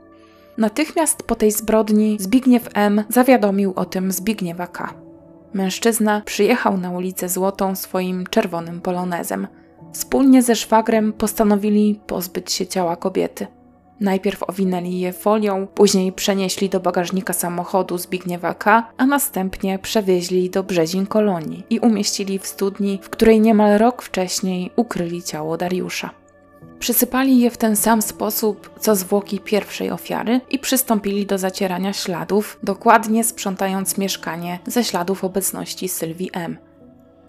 [0.59, 3.05] Natychmiast po tej zbrodni Zbigniew M.
[3.09, 4.95] zawiadomił o tym Zbigniewa K.
[5.53, 9.47] Mężczyzna przyjechał na ulicę Złotą swoim czerwonym polonezem–
[9.93, 13.47] Wspólnie ze szwagrem postanowili pozbyć się ciała kobiety.
[14.01, 20.63] Najpierw owinęli je folią, później przenieśli do bagażnika samochodu Zbigniewa K., a następnie przewieźli do
[20.63, 26.11] Brzezin Kolonii i umieścili w studni, w której niemal rok wcześniej ukryli ciało Dariusza.
[26.79, 32.59] Przysypali je w ten sam sposób, co zwłoki pierwszej ofiary i przystąpili do zacierania śladów,
[32.63, 36.68] dokładnie sprzątając mieszkanie ze śladów obecności Sylwii M.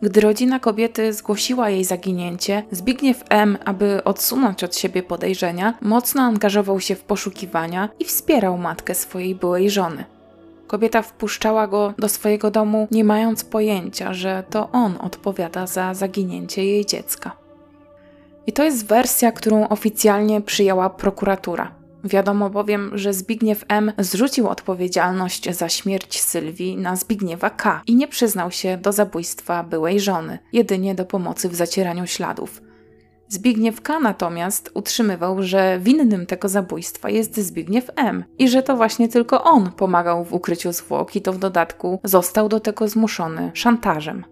[0.01, 6.79] Gdy rodzina kobiety zgłosiła jej zaginięcie, Zbigniew M., aby odsunąć od siebie podejrzenia, mocno angażował
[6.79, 10.03] się w poszukiwania i wspierał matkę swojej byłej żony.
[10.67, 16.65] Kobieta wpuszczała go do swojego domu, nie mając pojęcia, że to on odpowiada za zaginięcie
[16.65, 17.31] jej dziecka.
[18.47, 21.78] I to jest wersja, którą oficjalnie przyjęła prokuratura.
[22.03, 23.91] Wiadomo bowiem, że Zbigniew M.
[23.97, 27.81] zrzucił odpowiedzialność za śmierć Sylwii na Zbigniewa K.
[27.87, 32.61] i nie przyznał się do zabójstwa byłej żony, jedynie do pomocy w zacieraniu śladów.
[33.27, 33.99] Zbigniew K.
[33.99, 38.23] natomiast utrzymywał, że winnym tego zabójstwa jest Zbigniew M.
[38.37, 42.49] i że to właśnie tylko on pomagał w ukryciu zwłok i to w dodatku został
[42.49, 44.25] do tego zmuszony szantażem.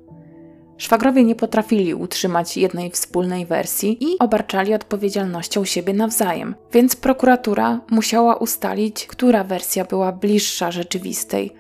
[0.78, 8.36] Szwagrowie nie potrafili utrzymać jednej wspólnej wersji i obarczali odpowiedzialnością siebie nawzajem, więc prokuratura musiała
[8.36, 11.54] ustalić, która wersja była bliższa rzeczywistej.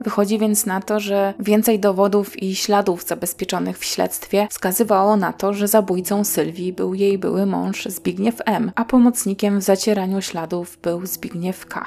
[0.00, 5.52] Wychodzi więc na to, że więcej dowodów i śladów zabezpieczonych w śledztwie wskazywało na to,
[5.52, 11.06] że zabójcą Sylwii był jej były mąż Zbigniew M., a pomocnikiem w zacieraniu śladów był
[11.06, 11.86] Zbigniew K.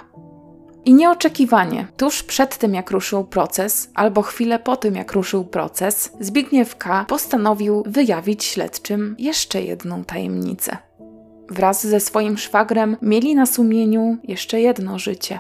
[0.85, 6.11] I nieoczekiwanie, tuż przed tym jak ruszył proces, albo chwilę po tym jak ruszył proces,
[6.19, 7.05] Zbigniew K.
[7.07, 10.77] postanowił wyjawić śledczym jeszcze jedną tajemnicę.
[11.49, 15.39] Wraz ze swoim szwagrem mieli na sumieniu jeszcze jedno życie.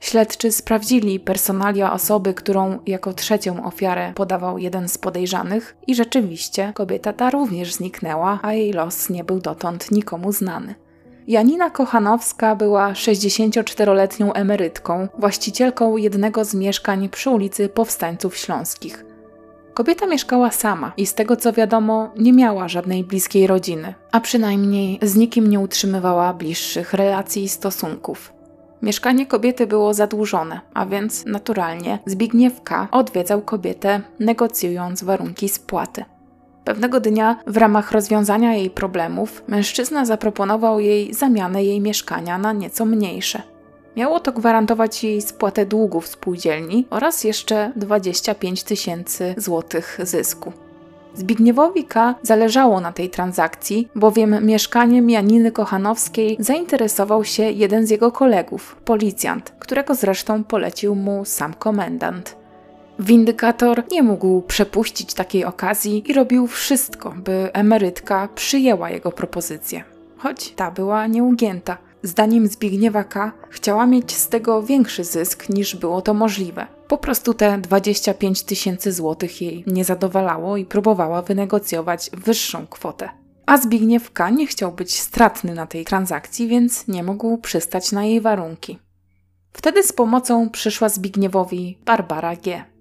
[0.00, 7.12] Śledczy sprawdzili personalia osoby, którą jako trzecią ofiarę podawał jeden z podejrzanych, i rzeczywiście kobieta
[7.12, 10.74] ta również zniknęła, a jej los nie był dotąd nikomu znany.
[11.28, 19.04] Janina Kochanowska była 64-letnią emerytką, właścicielką jednego z mieszkań przy ulicy Powstańców Śląskich.
[19.74, 24.98] Kobieta mieszkała sama i z tego co wiadomo, nie miała żadnej bliskiej rodziny, a przynajmniej
[25.02, 28.32] z nikim nie utrzymywała bliższych relacji i stosunków.
[28.82, 32.88] Mieszkanie kobiety było zadłużone, a więc naturalnie Zbigniew K.
[32.90, 36.04] odwiedzał kobietę, negocjując warunki spłaty.
[36.64, 42.84] Pewnego dnia, w ramach rozwiązania jej problemów, mężczyzna zaproponował jej zamianę jej mieszkania na nieco
[42.84, 43.42] mniejsze.
[43.96, 50.52] Miało to gwarantować jej spłatę długów spółdzielni oraz jeszcze 25 tysięcy złotych zysku.
[51.14, 52.14] Zbigniewowi K.
[52.22, 59.52] zależało na tej transakcji, bowiem mieszkaniem Janiny Kochanowskiej zainteresował się jeden z jego kolegów, policjant,
[59.58, 62.41] którego zresztą polecił mu sam komendant.
[63.02, 69.84] Windykator nie mógł przepuścić takiej okazji i robił wszystko, by emerytka przyjęła jego propozycję,
[70.16, 71.78] choć ta była nieugięta.
[72.02, 73.32] Zdaniem Zbigniewa K.
[73.50, 76.66] chciała mieć z tego większy zysk niż było to możliwe.
[76.88, 83.08] Po prostu te 25 tysięcy złotych jej nie zadowalało i próbowała wynegocjować wyższą kwotę.
[83.46, 84.30] A Zbigniew K.
[84.30, 88.78] nie chciał być stratny na tej transakcji, więc nie mógł przystać na jej warunki.
[89.52, 92.71] Wtedy z pomocą przyszła Zbigniewowi Barbara G.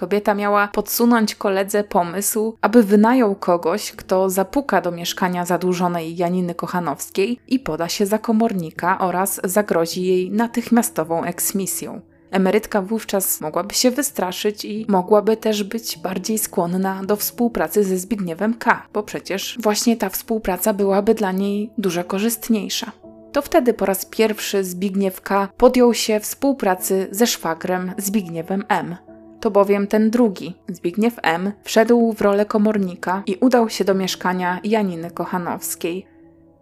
[0.00, 7.40] Kobieta miała podsunąć koledze pomysł, aby wynajął kogoś, kto zapuka do mieszkania zadłużonej Janiny Kochanowskiej
[7.48, 12.00] i poda się za komornika oraz zagrozi jej natychmiastową eksmisją.
[12.30, 18.54] Emerytka wówczas mogłaby się wystraszyć i mogłaby też być bardziej skłonna do współpracy ze Zbigniewem
[18.54, 22.92] K., bo przecież właśnie ta współpraca byłaby dla niej dużo korzystniejsza.
[23.32, 25.48] To wtedy po raz pierwszy Zbigniew K.
[25.56, 28.96] podjął się współpracy ze szwagrem Zbigniewem M.
[29.40, 34.60] To bowiem ten drugi, Zbigniew M., wszedł w rolę komornika i udał się do mieszkania
[34.64, 36.06] Janiny Kochanowskiej.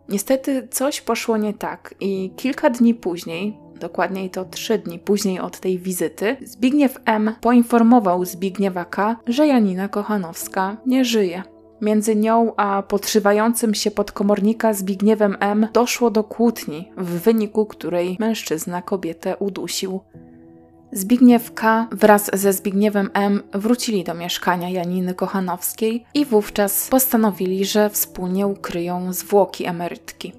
[0.08, 5.60] Niestety coś poszło nie tak i kilka dni później, dokładniej to trzy dni później od
[5.60, 7.34] tej wizyty, Zbigniew M.
[7.40, 11.42] poinformował Zbigniewa K., że Janina Kochanowska nie żyje.
[11.80, 15.68] Między nią a podszywającym się podkomornika Zbigniewem M.
[15.72, 20.00] doszło do kłótni, w wyniku której mężczyzna kobietę udusił.
[20.92, 21.88] Zbigniew K.
[21.92, 23.42] wraz ze Zbigniewem M.
[23.52, 30.32] wrócili do mieszkania Janiny Kochanowskiej i wówczas postanowili, że wspólnie ukryją zwłoki emerytki.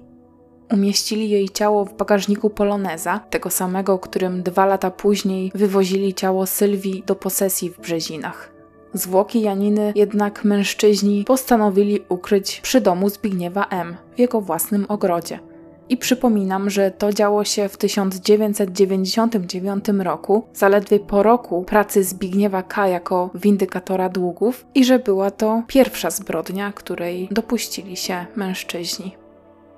[0.72, 7.02] Umieścili jej ciało w bagażniku Poloneza, tego samego, którym dwa lata później wywozili ciało Sylwii
[7.06, 8.52] do posesji w Brzezinach.
[8.94, 13.96] Zwłoki Janiny jednak mężczyźni postanowili ukryć przy domu Zbigniewa M.
[14.16, 15.38] w jego własnym ogrodzie–
[15.90, 22.88] i przypominam, że to działo się w 1999 roku, zaledwie po roku pracy Zbigniewa K.
[22.88, 29.16] jako windykatora długów, i że była to pierwsza zbrodnia, której dopuścili się mężczyźni.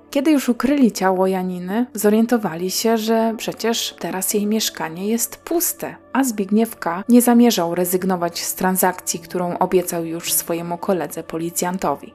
[0.09, 6.23] Kiedy już ukryli ciało Janiny, zorientowali się, że przecież teraz jej mieszkanie jest puste, a
[6.23, 7.03] Zbigniew K.
[7.09, 12.13] nie zamierzał rezygnować z transakcji, którą obiecał już swojemu koledze policjantowi.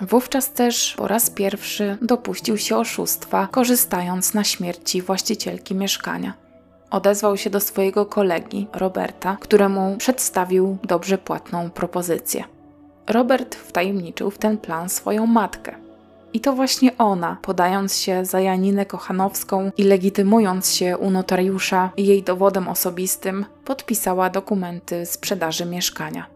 [0.00, 6.34] Wówczas też po raz pierwszy dopuścił się oszustwa, korzystając na śmierci właścicielki mieszkania.
[6.90, 12.44] Odezwał się do swojego kolegi, Roberta, któremu przedstawił dobrze płatną propozycję.
[13.06, 15.74] Robert wtajemniczył w ten plan swoją matkę.
[16.32, 22.22] I to właśnie ona, podając się za Janinę Kochanowską i legitymując się u notariusza jej
[22.22, 26.35] dowodem osobistym, podpisała dokumenty sprzedaży mieszkania.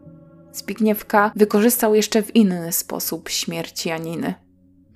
[0.52, 4.34] Zbigniewka wykorzystał jeszcze w inny sposób śmierć Janiny.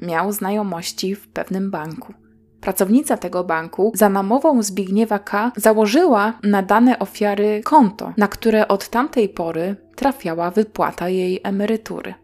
[0.03, 2.15] Miał znajomości w pewnym banku.
[2.61, 5.53] Pracownica tego banku za namową Zbigniewa K.
[5.57, 12.15] założyła na dane ofiary konto, na które od tamtej pory trafiała wypłata jej emerytury.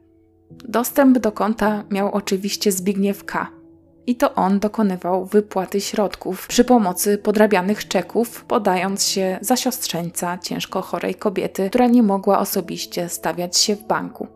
[0.50, 3.59] Dostęp do konta miał oczywiście Zbigniew K.
[4.06, 10.82] i to on dokonywał wypłaty środków przy pomocy podrabianych czeków, podając się za siostrzeńca ciężko
[10.82, 14.26] chorej kobiety, która nie mogła osobiście stawiać się w banku.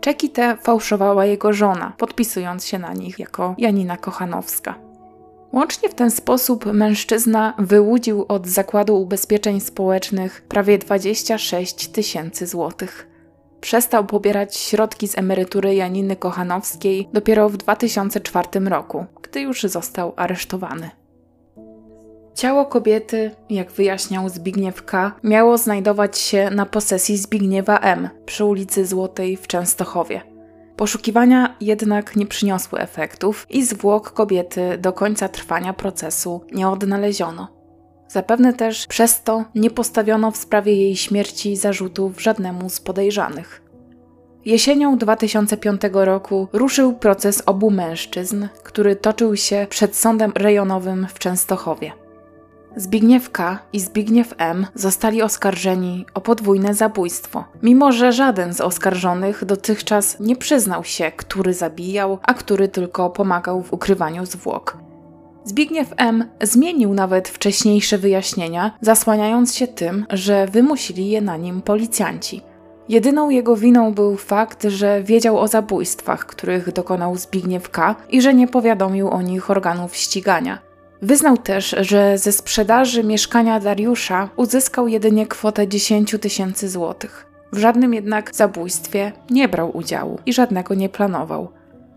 [0.00, 4.74] Czeki te fałszowała jego żona, podpisując się na nich jako Janina Kochanowska.
[5.52, 13.13] Łącznie w ten sposób mężczyzna wyłudził od Zakładu Ubezpieczeń Społecznych prawie 26 tysięcy złotych.
[13.64, 20.90] Przestał pobierać środki z emerytury Janiny Kochanowskiej dopiero w 2004 roku, gdy już został aresztowany.
[22.34, 28.08] Ciało kobiety, jak wyjaśniał Zbigniew K., miało znajdować się na posesji Zbigniewa M.
[28.26, 30.20] przy ulicy Złotej w Częstochowie.
[30.76, 37.63] Poszukiwania jednak nie przyniosły efektów i zwłok kobiety do końca trwania procesu nie odnaleziono.
[38.08, 43.62] Zapewne też przez to nie postawiono w sprawie jej śmierci zarzutów żadnemu z podejrzanych.
[44.44, 51.92] Jesienią 2005 roku ruszył proces obu mężczyzn, który toczył się przed sądem rejonowym w Częstochowie.
[52.76, 53.58] Zbigniew K.
[53.72, 54.66] i Zbigniew M.
[54.74, 61.54] zostali oskarżeni o podwójne zabójstwo, mimo że żaden z oskarżonych dotychczas nie przyznał się, który
[61.54, 64.83] zabijał, a który tylko pomagał w ukrywaniu zwłok.
[65.44, 66.24] Zbigniew M.
[66.42, 72.42] zmienił nawet wcześniejsze wyjaśnienia, zasłaniając się tym, że wymusili je na nim policjanci.
[72.88, 77.94] Jedyną jego winą był fakt, że wiedział o zabójstwach, których dokonał Zbigniew K.
[78.10, 80.58] i że nie powiadomił o nich organów ścigania.
[81.02, 87.26] Wyznał też, że ze sprzedaży mieszkania Dariusza uzyskał jedynie kwotę 10 tysięcy złotych.
[87.52, 91.48] W żadnym jednak zabójstwie nie brał udziału i żadnego nie planował.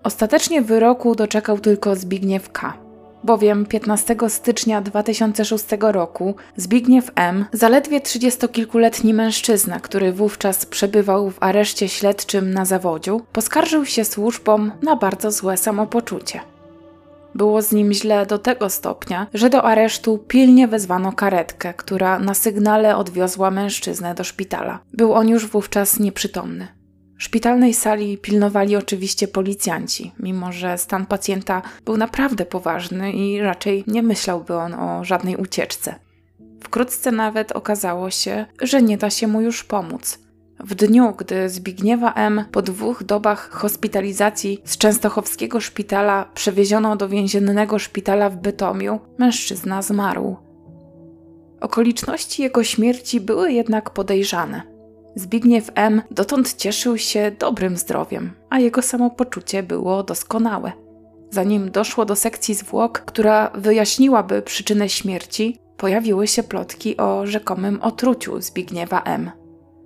[0.04, 2.87] Ostatecznie wyroku doczekał tylko Zbigniew K.
[3.28, 11.90] Bowiem 15 stycznia 2006 roku Zbigniew M., zaledwie trzydziestokilkuletni mężczyzna, który wówczas przebywał w areszcie
[11.90, 16.40] śledczym na zawodziu, poskarżył się służbom na bardzo złe samopoczucie.
[17.36, 22.34] Było z nim źle do tego stopnia, że do aresztu pilnie wezwano karetkę, która na
[22.34, 24.80] sygnale odwiozła mężczyznę do szpitala.
[24.94, 26.77] Był on już wówczas nieprzytomny.
[27.18, 34.04] Szpitalnej sali pilnowali oczywiście policjanci, mimo że stan pacjenta był naprawdę poważny i raczej nie
[34.04, 35.96] myślałby on o żadnej ucieczce.
[36.64, 40.20] Wkrótce nawet okazało się, że nie da się mu już pomóc.
[40.60, 42.46] W dniu, gdy Zbigniewa M.
[42.52, 50.38] po dwóch dobach hospitalizacji z częstochowskiego szpitala przewieziono do więziennego szpitala w Bytomiu, mężczyzna zmarł.
[51.62, 54.77] Okoliczności jego śmierci były jednak podejrzane.
[55.18, 56.02] Zbigniew M.
[56.12, 60.72] dotąd cieszył się dobrym zdrowiem, a jego samopoczucie było doskonałe.
[61.30, 68.42] Zanim doszło do sekcji zwłok, która wyjaśniłaby przyczynę śmierci, pojawiły się plotki o rzekomym otruciu
[68.42, 69.32] Zbigniewa M.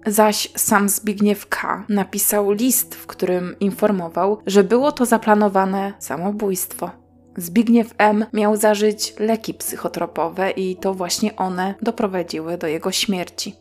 [0.05, 1.85] Zaś sam Zbigniew K.
[1.89, 6.91] napisał list, w którym informował, że było to zaplanowane samobójstwo.
[7.37, 8.25] Zbigniew M.
[8.33, 13.60] miał zażyć leki psychotropowe i to właśnie one doprowadziły do jego śmierci.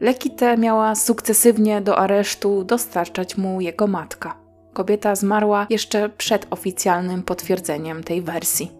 [0.00, 4.36] Leki te miała sukcesywnie do aresztu dostarczać mu jego matka.
[4.72, 8.72] Kobieta zmarła jeszcze przed oficjalnym potwierdzeniem tej wersji.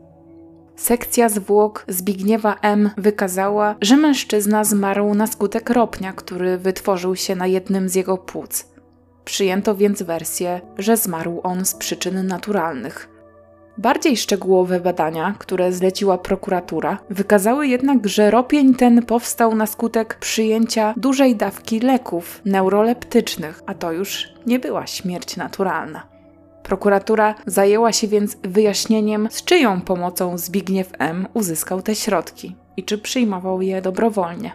[0.77, 2.91] Sekcja zwłok Zbigniewa M.
[2.97, 8.69] wykazała, że mężczyzna zmarł na skutek ropnia, który wytworzył się na jednym z jego płuc.
[9.25, 13.16] Przyjęto więc wersję, że zmarł on z przyczyn naturalnych.
[13.79, 20.95] Bardziej szczegółowe badania, które zleciła prokuratura, wykazały jednak, że ropień ten powstał na skutek przyjęcia
[20.97, 26.07] dużej dawki leków neuroleptycznych, a to już nie była śmierć naturalna.
[26.63, 31.27] Prokuratura zajęła się więc wyjaśnieniem, z czyją pomocą Zbigniew M.
[31.35, 34.53] uzyskał te środki i czy przyjmował je dobrowolnie.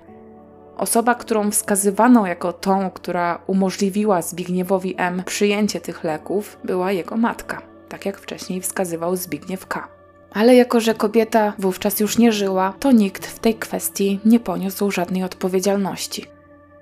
[0.78, 5.24] Osoba, którą wskazywano jako tą, która umożliwiła Zbigniewowi M.
[5.26, 9.88] przyjęcie tych leków, była jego matka, tak jak wcześniej wskazywał Zbigniew K.
[10.34, 14.92] Ale jako, że kobieta wówczas już nie żyła, to nikt w tej kwestii nie poniósł
[14.92, 16.26] żadnej odpowiedzialności.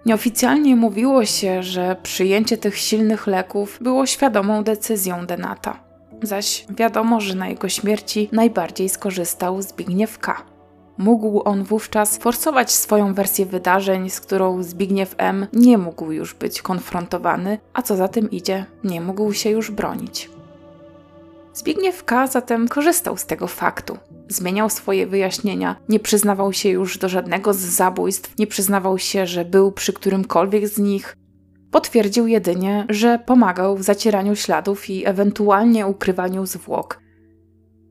[0.05, 5.79] Nieoficjalnie mówiło się, że przyjęcie tych silnych leków było świadomą decyzją Denata,
[6.23, 10.43] zaś wiadomo, że na jego śmierci najbardziej skorzystał Zbigniew K.
[10.97, 15.47] Mógł on wówczas forsować swoją wersję wydarzeń, z którą Zbigniew M.
[15.53, 20.29] nie mógł już być konfrontowany, a co za tym idzie, nie mógł się już bronić.
[21.53, 22.27] Zbigniew K.
[22.27, 23.97] zatem korzystał z tego faktu.
[24.27, 29.45] Zmieniał swoje wyjaśnienia, nie przyznawał się już do żadnego z zabójstw, nie przyznawał się, że
[29.45, 31.15] był przy którymkolwiek z nich.
[31.71, 36.99] Potwierdził jedynie, że pomagał w zacieraniu śladów i ewentualnie ukrywaniu zwłok.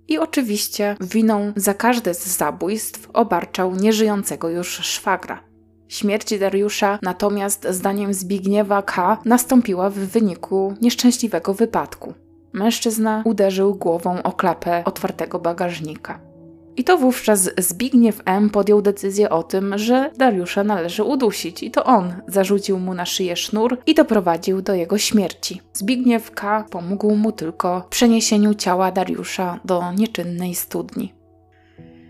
[0.08, 5.44] I oczywiście winą za każde z zabójstw obarczał nieżyjącego już szwagra.
[5.88, 9.18] Śmierć Dariusza natomiast zdaniem Zbigniewa K.
[9.24, 12.14] nastąpiła w wyniku nieszczęśliwego wypadku.
[12.52, 16.28] Mężczyzna uderzył głową o klapę otwartego bagażnika.
[16.76, 18.50] I to wówczas Zbigniew M.
[18.50, 23.36] podjął decyzję o tym, że Dariusza należy udusić, i to on zarzucił mu na szyję
[23.36, 25.60] sznur i doprowadził do jego śmierci.
[25.72, 26.64] Zbigniew K.
[26.70, 31.14] pomógł mu tylko w przeniesieniu ciała Dariusza do nieczynnej studni.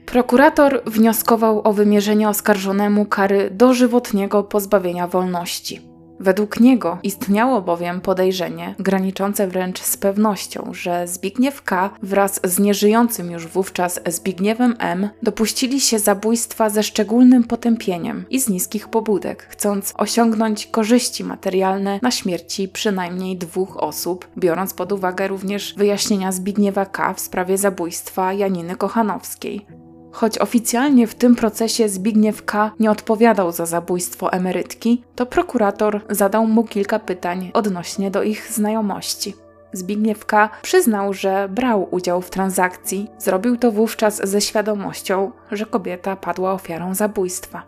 [0.07, 5.88] Prokurator wnioskował o wymierzenie oskarżonemu kary dożywotniego pozbawienia wolności.
[6.21, 11.91] Według niego istniało bowiem podejrzenie, graniczące wręcz z pewnością, że Zbigniew K.
[12.03, 15.09] wraz z nieżyjącym już wówczas Zbigniewem M.
[15.23, 22.11] dopuścili się zabójstwa ze szczególnym potępieniem i z niskich pobudek, chcąc osiągnąć korzyści materialne na
[22.11, 27.15] śmierci przynajmniej dwóch osób, biorąc pod uwagę również wyjaśnienia Zbigniewa K.
[27.15, 29.78] w sprawie zabójstwa Janiny Kochanowskiej.
[30.13, 32.73] Choć oficjalnie w tym procesie Zbigniew K.
[32.81, 39.35] nie odpowiadał za zabójstwo emerytki, to prokurator zadał mu kilka pytań odnośnie do ich znajomości.
[39.73, 40.51] Zbigniew K.
[40.63, 46.95] przyznał, że brał udział w transakcji, zrobił to wówczas ze świadomością, że kobieta padła ofiarą
[46.95, 47.63] zabójstwa.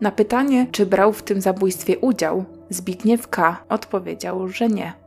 [0.00, 3.56] Na pytanie, czy brał w tym zabójstwie udział, Zbigniew K.
[3.68, 5.05] odpowiedział, że nie.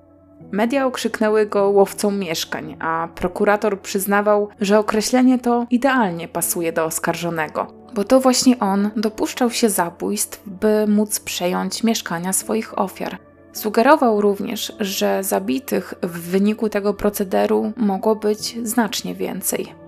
[0.52, 7.68] Media okrzyknęły go łowcą mieszkań, a prokurator przyznawał, że określenie to idealnie pasuje do oskarżonego,
[7.94, 13.18] bo to właśnie on dopuszczał się zabójstw, by móc przejąć mieszkania swoich ofiar.
[13.54, 19.79] Sugerował również, że zabitych w wyniku tego procederu mogło być znacznie więcej.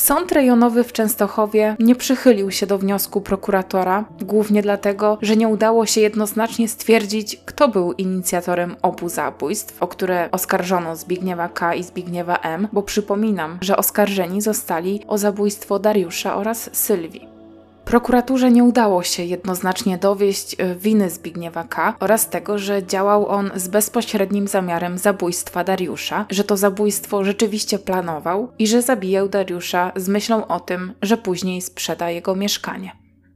[0.00, 5.86] Sąd rejonowy w Częstochowie nie przychylił się do wniosku prokuratora, głównie dlatego, że nie udało
[5.86, 11.74] się jednoznacznie stwierdzić, kto był inicjatorem obu zabójstw, o które oskarżono Zbigniewa K.
[11.74, 17.39] i Zbigniewa M., bo przypominam, że oskarżeni zostali o zabójstwo Dariusza oraz Sylwii.
[17.90, 21.96] Prokuraturze nie udało się jednoznacznie dowieść e, winy Zbigniewa K.
[22.00, 28.52] oraz tego, że działał on z bezpośrednim zamiarem zabójstwa Dariusza, że to zabójstwo rzeczywiście planował
[28.58, 32.92] i że zabijał Dariusza z myślą o tym, że później sprzeda jego mieszkanie.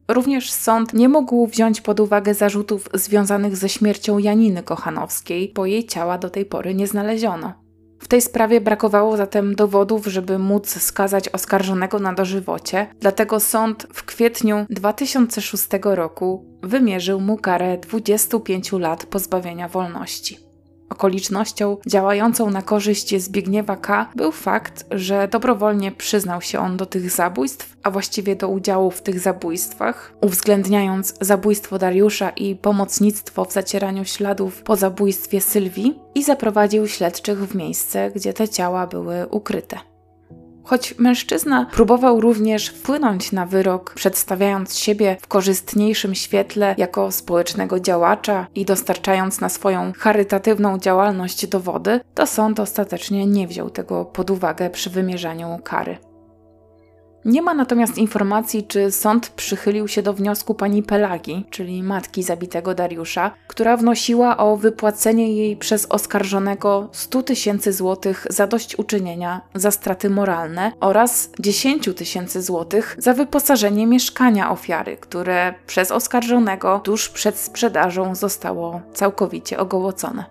[0.08, 5.86] Również sąd nie mógł wziąć pod uwagę zarzutów związanych ze śmiercią Janiny Kochanowskiej, bo jej
[5.86, 7.63] ciała do tej pory nie znaleziono.
[8.04, 14.04] W tej sprawie brakowało zatem dowodów, żeby móc skazać oskarżonego na dożywocie, dlatego sąd w
[14.04, 20.43] kwietniu 2006 roku wymierzył mu karę 25 lat pozbawienia wolności.
[20.94, 24.10] Okolicznością działającą na korzyść Zbigniewa K.
[24.16, 29.02] był fakt, że dobrowolnie przyznał się on do tych zabójstw, a właściwie do udziału w
[29.02, 36.86] tych zabójstwach, uwzględniając zabójstwo Dariusza i pomocnictwo w zacieraniu śladów po zabójstwie Sylwii i zaprowadził
[36.86, 39.93] śledczych w miejsce, gdzie te ciała były ukryte.
[40.64, 48.46] Choć mężczyzna próbował również wpłynąć na wyrok, przedstawiając siebie w korzystniejszym świetle jako społecznego działacza
[48.54, 54.70] i dostarczając na swoją charytatywną działalność dowody, to sąd ostatecznie nie wziął tego pod uwagę
[54.70, 56.13] przy wymierzaniu kary.
[57.24, 62.74] Nie ma natomiast informacji, czy sąd przychylił się do wniosku pani Pelagi, czyli matki zabitego
[62.74, 70.72] Dariusza, która wnosiła o wypłacenie jej przez oskarżonego 100 tysięcy złotych zadośćuczynienia za straty moralne
[70.80, 78.80] oraz 10 tysięcy złotych za wyposażenie mieszkania ofiary, które przez oskarżonego tuż przed sprzedażą zostało
[78.92, 80.24] całkowicie ogołocone.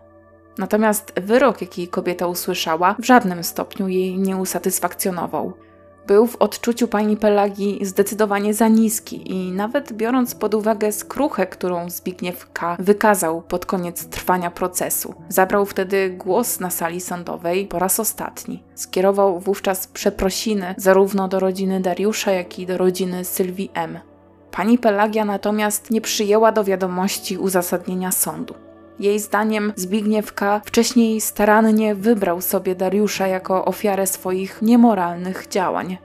[0.57, 5.53] Natomiast wyrok, jaki kobieta usłyszała, w żadnym stopniu jej nie usatysfakcjonował
[6.07, 11.89] był w odczuciu pani Pelagi zdecydowanie za niski i nawet biorąc pod uwagę skruchę, którą
[11.89, 12.77] Zbigniew K.
[12.79, 18.63] wykazał pod koniec trwania procesu, zabrał wtedy głos na sali sądowej po raz ostatni.
[18.75, 23.99] Skierował wówczas przeprosiny zarówno do rodziny Dariusza, jak i do rodziny Sylwii M.
[24.51, 28.53] Pani Pelagia natomiast nie przyjęła do wiadomości uzasadnienia sądu.
[28.99, 30.61] Jej zdaniem Zbigniew K.
[30.65, 35.97] wcześniej starannie wybrał sobie Dariusza jako ofiarę swoich niemoralnych działań.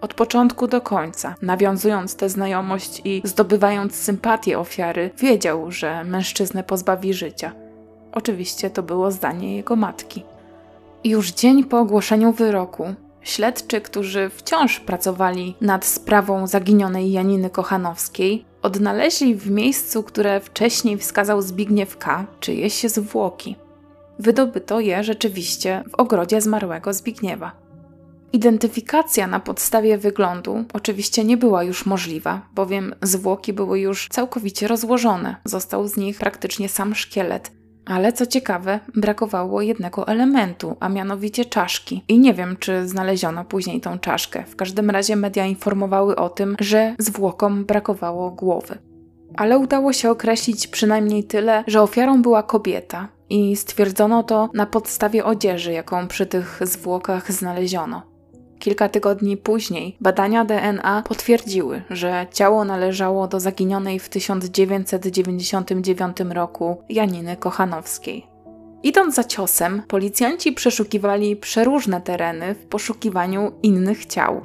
[0.00, 7.14] Od początku do końca, nawiązując tę znajomość i zdobywając sympatię ofiary, wiedział, że mężczyznę pozbawi
[7.14, 7.52] życia.
[8.12, 10.22] Oczywiście to było zdanie jego matki.
[11.04, 12.94] Już dzień po ogłoszeniu wyroku
[13.26, 21.42] Śledczy, którzy wciąż pracowali nad sprawą zaginionej Janiny Kochanowskiej, odnaleźli w miejscu, które wcześniej wskazał
[21.42, 23.56] Zbigniew K., czyjeś zwłoki.
[24.18, 27.52] Wydobyto je rzeczywiście w ogrodzie zmarłego Zbigniewa.
[28.32, 35.36] Identyfikacja na podstawie wyglądu oczywiście nie była już możliwa, bowiem zwłoki były już całkowicie rozłożone.
[35.44, 37.50] Został z nich praktycznie sam szkielet,
[37.86, 42.04] ale co ciekawe, brakowało jednego elementu, a mianowicie czaszki.
[42.08, 44.44] I nie wiem, czy znaleziono później tą czaszkę.
[44.44, 48.78] W każdym razie media informowały o tym, że zwłokom brakowało głowy.
[49.36, 55.24] Ale udało się określić przynajmniej tyle, że ofiarą była kobieta i stwierdzono to na podstawie
[55.24, 58.15] odzieży, jaką przy tych zwłokach znaleziono.
[58.58, 67.36] Kilka tygodni później badania DNA potwierdziły, że ciało należało do zaginionej w 1999 roku Janiny
[67.36, 68.26] Kochanowskiej.
[68.82, 74.40] Idąc za ciosem, policjanci przeszukiwali przeróżne tereny w poszukiwaniu innych ciał.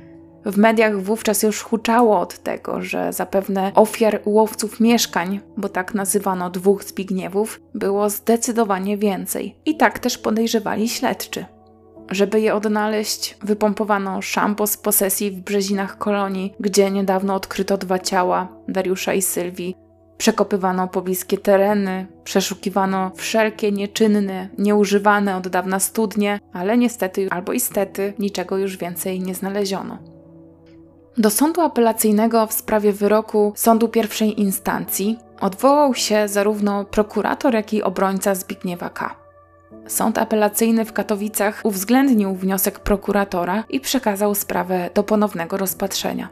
[0.46, 6.50] W mediach wówczas już huczało od tego, że zapewne ofiar łowców mieszkań, bo tak nazywano
[6.50, 9.56] dwóch Zbigniewów, było zdecydowanie więcej.
[9.66, 11.46] I tak też podejrzewali śledczy.
[12.10, 18.48] Żeby je odnaleźć, wypompowano szampo z posesji w Brzezinach kolonii, gdzie niedawno odkryto dwa ciała
[18.68, 19.76] Dariusza i Sylwii.
[20.18, 28.58] Przekopywano pobliskie tereny, przeszukiwano wszelkie nieczynne, nieużywane od dawna studnie, ale niestety albo istety niczego
[28.58, 29.98] już więcej nie znaleziono.
[31.18, 37.84] Do sądu apelacyjnego w sprawie wyroku sądu pierwszej instancji odwołał się zarówno prokurator, jak i
[37.84, 39.21] obrońca Zbigniewa K.
[39.88, 46.30] Sąd apelacyjny w Katowicach uwzględnił wniosek prokuratora i przekazał sprawę do ponownego rozpatrzenia.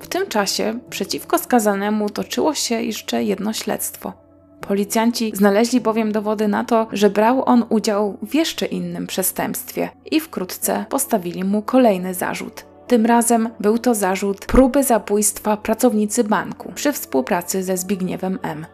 [0.00, 4.12] W tym czasie przeciwko skazanemu toczyło się jeszcze jedno śledztwo.
[4.60, 10.20] Policjanci znaleźli bowiem dowody na to, że brał on udział w jeszcze innym przestępstwie i
[10.20, 12.64] wkrótce postawili mu kolejny zarzut.
[12.86, 18.66] Tym razem był to zarzut próby zabójstwa pracownicy banku przy współpracy ze Zbigniewem M.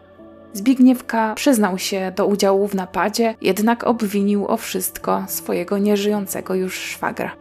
[0.53, 7.31] Zbigniewka przyznał się do udziału w napadzie, jednak obwinił o wszystko swojego nieżyjącego już szwagra.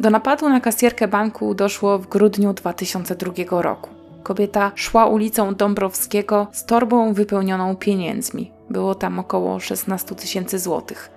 [0.00, 3.90] Do napadu na kasjerkę banku doszło w grudniu 2002 roku.
[4.22, 8.50] Kobieta szła ulicą Dąbrowskiego z torbą wypełnioną pieniędzmi.
[8.70, 11.10] Było tam około 16 tysięcy złotych.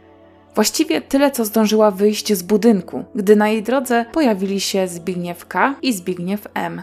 [0.55, 5.75] Właściwie tyle, co zdążyła wyjść z budynku, gdy na jej drodze pojawili się Zbigniew K
[5.81, 6.81] i Zbigniew M.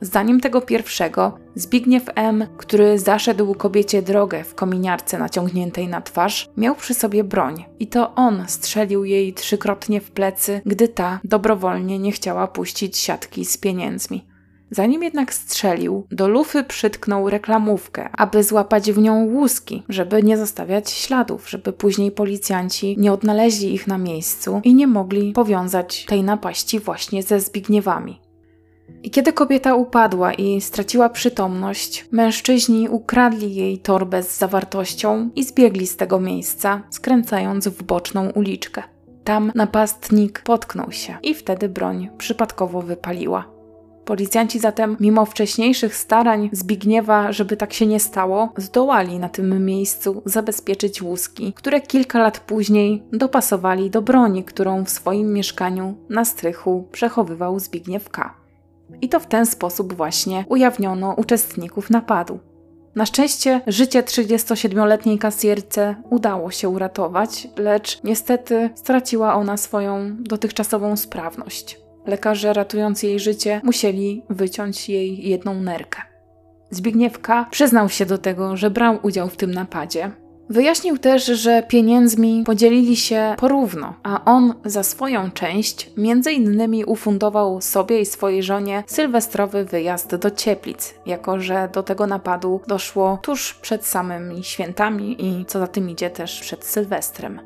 [0.00, 6.74] Zdaniem tego pierwszego, Zbigniew M., który zaszedł kobiecie drogę w kominiarce naciągniętej na twarz, miał
[6.74, 12.12] przy sobie broń i to on strzelił jej trzykrotnie w plecy, gdy ta dobrowolnie nie
[12.12, 14.26] chciała puścić siatki z pieniędzmi.
[14.70, 20.90] Zanim jednak strzelił, do lufy przytknął reklamówkę, aby złapać w nią łuski, żeby nie zostawiać
[20.90, 26.80] śladów, żeby później policjanci nie odnaleźli ich na miejscu i nie mogli powiązać tej napaści
[26.80, 28.20] właśnie ze Zbigniewami.
[29.02, 35.86] I kiedy kobieta upadła i straciła przytomność, mężczyźni ukradli jej torbę z zawartością i zbiegli
[35.86, 38.82] z tego miejsca, skręcając w boczną uliczkę.
[39.24, 43.60] Tam napastnik potknął się i wtedy broń przypadkowo wypaliła.
[44.04, 50.22] Policjanci zatem, mimo wcześniejszych starań Zbigniewa, żeby tak się nie stało, zdołali na tym miejscu
[50.24, 56.88] zabezpieczyć łuski, które kilka lat później dopasowali do broni, którą w swoim mieszkaniu na strychu
[56.92, 58.39] przechowywał Zbigniew K.
[59.00, 62.38] I to w ten sposób właśnie ujawniono uczestników napadu.
[62.94, 71.80] Na szczęście życie 37-letniej kasjerce udało się uratować, lecz niestety straciła ona swoją dotychczasową sprawność.
[72.06, 76.02] Lekarze ratując jej życie musieli wyciąć jej jedną nerkę.
[76.70, 77.46] Zbigniew K.
[77.50, 80.10] przyznał się do tego, że brał udział w tym napadzie,
[80.50, 87.60] Wyjaśnił też, że pieniędzmi podzielili się porówno, a on za swoją część między innymi ufundował
[87.60, 93.54] sobie i swojej żonie sylwestrowy wyjazd do Cieplic, jako że do tego napadu doszło tuż
[93.54, 97.40] przed samymi świętami i co za tym idzie też przed Sylwestrem.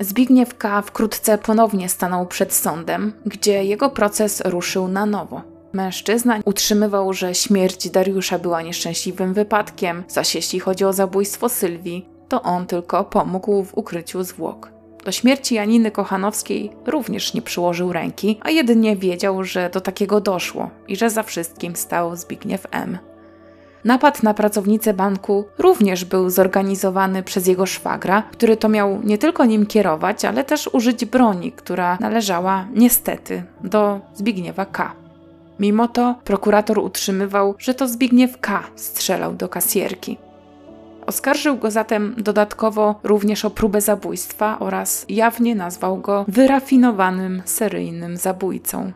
[0.00, 0.82] Zbigniew K.
[0.82, 5.51] wkrótce ponownie stanął przed sądem, gdzie jego proces ruszył na nowo.
[5.72, 12.42] Mężczyzna utrzymywał, że śmierć Dariusza była nieszczęśliwym wypadkiem, zaś jeśli chodzi o zabójstwo Sylwii, to
[12.42, 14.72] on tylko pomógł w ukryciu zwłok.
[15.04, 20.70] Do śmierci Janiny Kochanowskiej również nie przyłożył ręki, a jedynie wiedział, że do takiego doszło
[20.88, 22.98] i że za wszystkim stał Zbigniew M.
[23.84, 29.44] Napad na pracownicę banku również był zorganizowany przez jego szwagra, który to miał nie tylko
[29.44, 35.01] nim kierować, ale też użyć broni, która należała niestety do Zbigniewa K.
[35.60, 38.62] Mimo to prokurator utrzymywał, że to Zbigniew K.
[38.76, 40.18] strzelał do kasjerki.
[41.06, 48.92] Oskarżył go zatem dodatkowo również o próbę zabójstwa oraz jawnie nazwał go wyrafinowanym seryjnym zabójcą.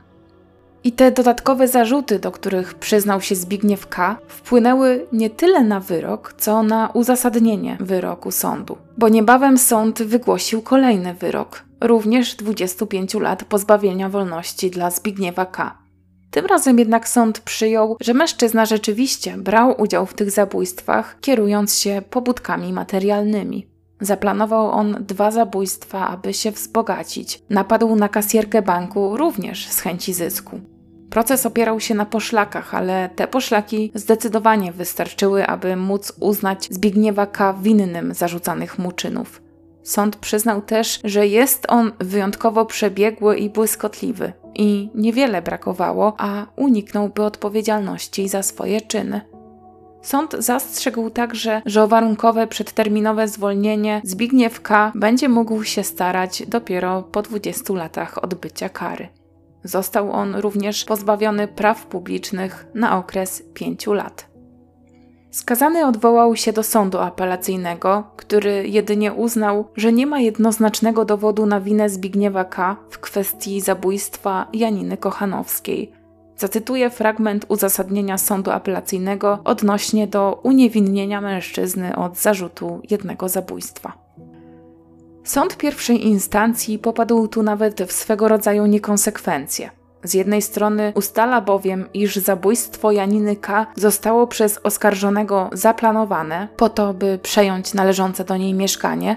[0.84, 6.34] I te dodatkowe zarzuty, do których przyznał się Zbigniew K., wpłynęły nie tyle na wyrok,
[6.38, 8.76] co na uzasadnienie wyroku sądu.
[8.98, 15.85] Bo niebawem sąd wygłosił kolejny wyrok, również 25 lat pozbawienia wolności dla Zbigniewa K.
[16.30, 22.02] Tym razem jednak sąd przyjął, że mężczyzna rzeczywiście brał udział w tych zabójstwach, kierując się
[22.10, 23.66] pobudkami materialnymi.
[24.00, 27.42] Zaplanował on dwa zabójstwa, aby się wzbogacić.
[27.50, 30.60] Napadł na kasjerkę banku również z chęci zysku.
[31.10, 37.54] Proces opierał się na poszlakach, ale te poszlaki zdecydowanie wystarczyły, aby móc uznać Zbigniewa K.
[37.62, 39.42] winnym zarzucanych mu czynów.
[39.82, 47.22] Sąd przyznał też, że jest on wyjątkowo przebiegły i błyskotliwy i niewiele brakowało, a uniknąłby
[47.22, 49.20] odpowiedzialności za swoje czyny.
[50.02, 54.92] Sąd zastrzegł także, że o warunkowe przedterminowe zwolnienie Zbigniew K.
[54.94, 59.08] będzie mógł się starać dopiero po 20 latach odbycia kary.
[59.64, 64.35] Został on również pozbawiony praw publicznych na okres 5 lat.
[65.36, 71.60] Skazany odwołał się do sądu apelacyjnego, który jedynie uznał, że nie ma jednoznacznego dowodu na
[71.60, 72.76] winę Zbigniewa K.
[72.90, 75.92] w kwestii zabójstwa Janiny Kochanowskiej.
[76.36, 83.92] Zacytuję fragment uzasadnienia sądu apelacyjnego odnośnie do uniewinnienia mężczyzny od zarzutu jednego zabójstwa.
[85.24, 89.70] Sąd pierwszej instancji popadł tu nawet w swego rodzaju niekonsekwencje.
[90.06, 93.66] Z jednej strony ustala bowiem, iż zabójstwo Janiny K.
[93.74, 99.16] zostało przez oskarżonego zaplanowane po to, by przejąć należące do niej mieszkanie,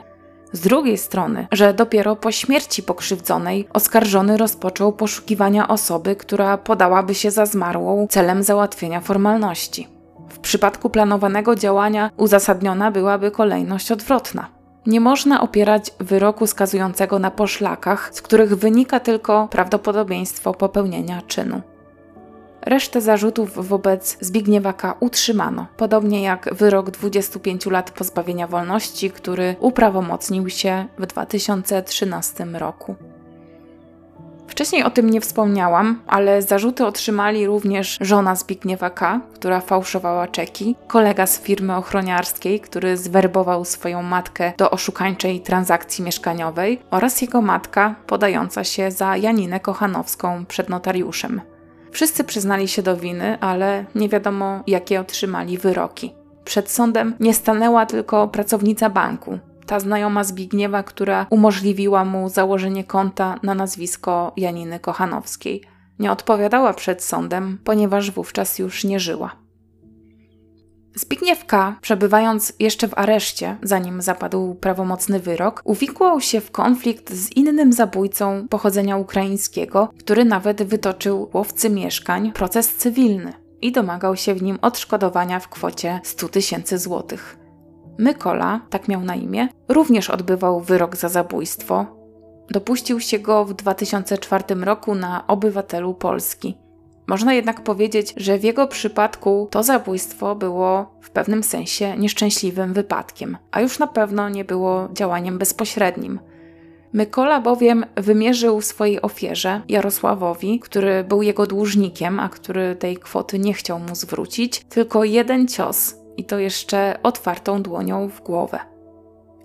[0.51, 7.31] z drugiej strony, że dopiero po śmierci pokrzywdzonej oskarżony rozpoczął poszukiwania osoby, która podałaby się
[7.31, 9.87] za zmarłą celem załatwienia formalności.
[10.29, 14.59] W przypadku planowanego działania uzasadniona byłaby kolejność odwrotna.
[14.86, 21.61] Nie można opierać wyroku skazującego na poszlakach, z których wynika tylko prawdopodobieństwo popełnienia czynu.
[22.61, 24.95] Resztę zarzutów wobec Zbigniewa K.
[24.99, 32.95] utrzymano, podobnie jak wyrok 25 lat pozbawienia wolności, który uprawomocnił się w 2013 roku.
[34.60, 40.76] Wcześniej o tym nie wspomniałam, ale zarzuty otrzymali również żona Zbigniewa K., która fałszowała czeki,
[40.88, 47.95] kolega z firmy ochroniarskiej, który zwerbował swoją matkę do oszukańczej transakcji mieszkaniowej oraz jego matka
[48.07, 51.41] podająca się za Janinę Kochanowską przed notariuszem.
[51.91, 56.14] Wszyscy przyznali się do winy, ale nie wiadomo, jakie otrzymali wyroki.
[56.45, 59.39] Przed sądem nie stanęła tylko pracownica banku,
[59.70, 65.63] ta znajoma Zbigniewa, która umożliwiła mu założenie konta na nazwisko Janiny Kochanowskiej.
[65.99, 69.36] Nie odpowiadała przed sądem, ponieważ wówczas już nie żyła.
[70.95, 77.32] Zbigniew K., przebywając jeszcze w areszcie, zanim zapadł prawomocny wyrok, uwikłał się w konflikt z
[77.32, 84.41] innym zabójcą pochodzenia ukraińskiego, który nawet wytoczył łowcy mieszkań proces cywilny i domagał się w
[84.41, 87.38] nim odszkodowania w kwocie 100 tysięcy złotych.
[88.00, 91.86] Mykola, tak miał na imię, również odbywał wyrok za zabójstwo.
[92.50, 96.58] Dopuścił się go w 2004 roku na obywatelu Polski.
[97.08, 103.38] Można jednak powiedzieć, że w jego przypadku to zabójstwo było w pewnym sensie nieszczęśliwym wypadkiem,
[103.52, 106.20] a już na pewno nie było działaniem bezpośrednim.
[106.93, 113.54] Mykola bowiem wymierzył swojej ofierze, Jarosławowi, który był jego dłużnikiem, a który tej kwoty nie
[113.54, 118.59] chciał mu zwrócić, tylko jeden cios i to jeszcze otwartą dłonią w głowę.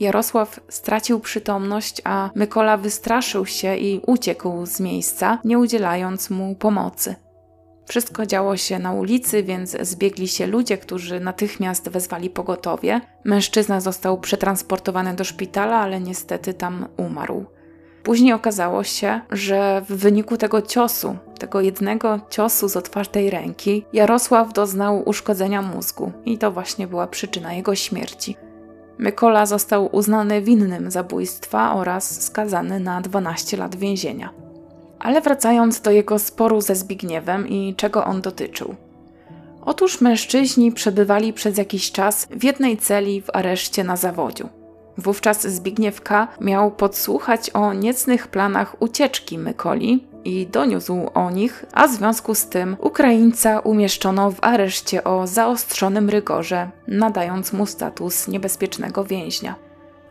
[0.01, 7.15] Jarosław stracił przytomność, a Mykola wystraszył się i uciekł z miejsca, nie udzielając mu pomocy.
[7.87, 13.01] Wszystko działo się na ulicy, więc zbiegli się ludzie, którzy natychmiast wezwali pogotowie.
[13.25, 17.47] Mężczyzna został przetransportowany do szpitala, ale niestety tam umarł.
[18.05, 24.53] Później okazało się, że w wyniku tego ciosu, tego jednego ciosu z otwartej ręki, Jarosław
[24.53, 28.37] doznał uszkodzenia mózgu i to właśnie była przyczyna jego śmierci.
[28.99, 34.31] Mykola został uznany winnym zabójstwa oraz skazany na 12 lat więzienia.
[34.99, 38.75] Ale wracając do jego sporu ze Zbigniewem i czego on dotyczył.
[39.63, 44.49] Otóż mężczyźni przebywali przez jakiś czas w jednej celi w areszcie na zawodziu.
[44.99, 46.29] Wówczas Zbigniew K.
[46.41, 52.47] miał podsłuchać o niecnych planach ucieczki Mykoli i doniósł o nich, a w związku z
[52.47, 59.55] tym Ukraińca umieszczono w areszcie o zaostrzonym rygorze, nadając mu status niebezpiecznego więźnia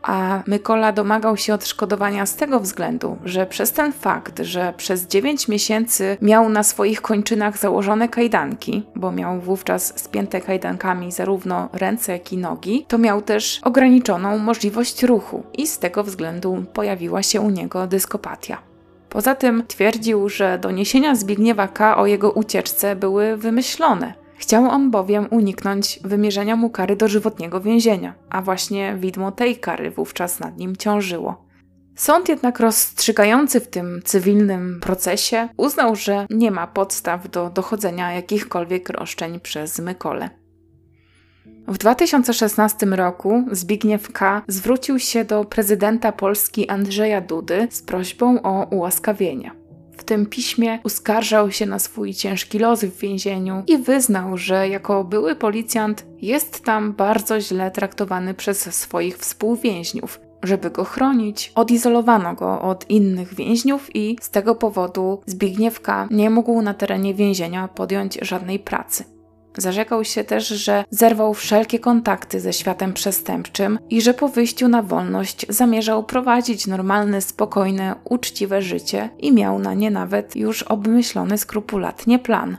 [0.04, 5.48] a Mykola domagał się odszkodowania z tego względu, że przez ten fakt, że przez 9
[5.48, 12.34] miesięcy miał na swoich kończynach założone kajdanki, bo miał wówczas spięte kajdankami zarówno ręce, jak
[12.34, 17.50] i nogi, to miał też ograniczoną możliwość ruchu i z tego względu pojawiła się u
[17.50, 18.58] niego dyskopatia.
[19.10, 21.98] Poza tym twierdził, że doniesienia Zbigniewa K.
[21.98, 28.42] o jego ucieczce były wymyślone, Chciał on bowiem uniknąć wymierzenia mu kary dożywotniego więzienia, a
[28.42, 31.46] właśnie widmo tej kary wówczas nad nim ciążyło.
[31.96, 38.90] Sąd jednak rozstrzygający w tym cywilnym procesie uznał, że nie ma podstaw do dochodzenia jakichkolwiek
[38.90, 40.30] roszczeń przez Mykole.
[41.68, 44.42] W 2016 roku Zbigniew K.
[44.48, 49.63] zwrócił się do prezydenta Polski Andrzeja Dudy z prośbą o ułaskawienie.
[50.04, 55.04] W tym piśmie uskarżał się na swój ciężki los w więzieniu i wyznał, że jako
[55.04, 60.20] były policjant jest tam bardzo źle traktowany przez swoich współwięźniów.
[60.44, 66.62] Żeby go chronić, odizolowano go od innych więźniów i z tego powodu Zbigniewka nie mógł
[66.62, 69.13] na terenie więzienia podjąć żadnej pracy.
[69.58, 74.82] Zarzekał się też, że zerwał wszelkie kontakty ze światem przestępczym i że po wyjściu na
[74.82, 82.20] wolność zamierzał prowadzić normalne, spokojne, uczciwe życie i miał na nie nawet już obmyślony skrupulatnie
[82.20, 82.58] plan.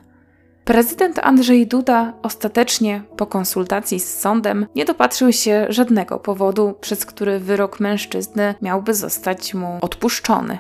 [0.65, 7.41] Prezydent Andrzej Duda ostatecznie, po konsultacji z sądem, nie dopatrzył się żadnego powodu, przez który
[7.41, 10.59] wyrok mężczyzny miałby zostać mu odpuszczony.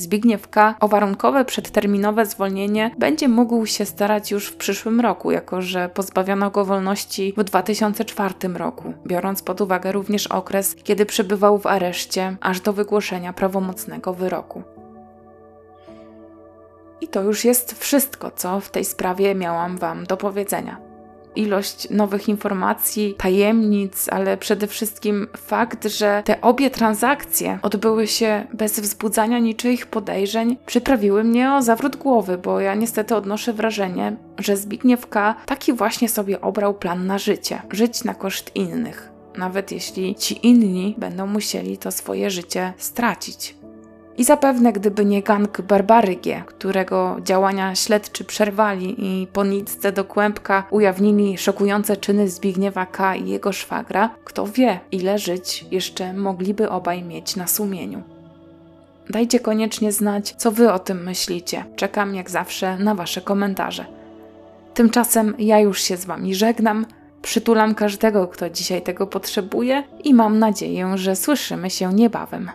[0.00, 0.74] Zbigniew K.
[0.80, 6.50] o warunkowe przedterminowe zwolnienie będzie mógł się starać już w przyszłym roku, jako że pozbawiono
[6.50, 12.60] go wolności w 2004 roku, biorąc pod uwagę również okres, kiedy przebywał w areszcie aż
[12.60, 14.62] do wygłoszenia prawomocnego wyroku.
[17.00, 20.89] I to już jest wszystko, co w tej sprawie miałam Wam do powiedzenia
[21.36, 28.80] ilość nowych informacji, tajemnic, ale przede wszystkim fakt, że te obie transakcje odbyły się bez
[28.80, 35.06] wzbudzania niczyich podejrzeń, przyprawiły mnie o zawrót głowy, bo ja niestety odnoszę wrażenie, że Zbigniew
[35.06, 35.34] K.
[35.46, 39.10] taki właśnie sobie obrał plan na życie żyć na koszt innych.
[39.36, 43.59] Nawet jeśli ci inni będą musieli to swoje życie stracić.
[44.20, 50.04] I zapewne gdyby nie gang Barbary G, którego działania śledczy przerwali i po nitce do
[50.04, 53.16] kłębka ujawnili szokujące czyny Zbigniewa K.
[53.16, 58.02] i jego szwagra, kto wie, ile żyć jeszcze mogliby obaj mieć na sumieniu.
[59.10, 61.64] Dajcie koniecznie znać, co wy o tym myślicie.
[61.76, 63.84] Czekam jak zawsze na wasze komentarze.
[64.74, 66.86] Tymczasem ja już się z wami żegnam.
[67.22, 72.50] Przytulam każdego, kto dzisiaj tego potrzebuje i mam nadzieję, że słyszymy się niebawem.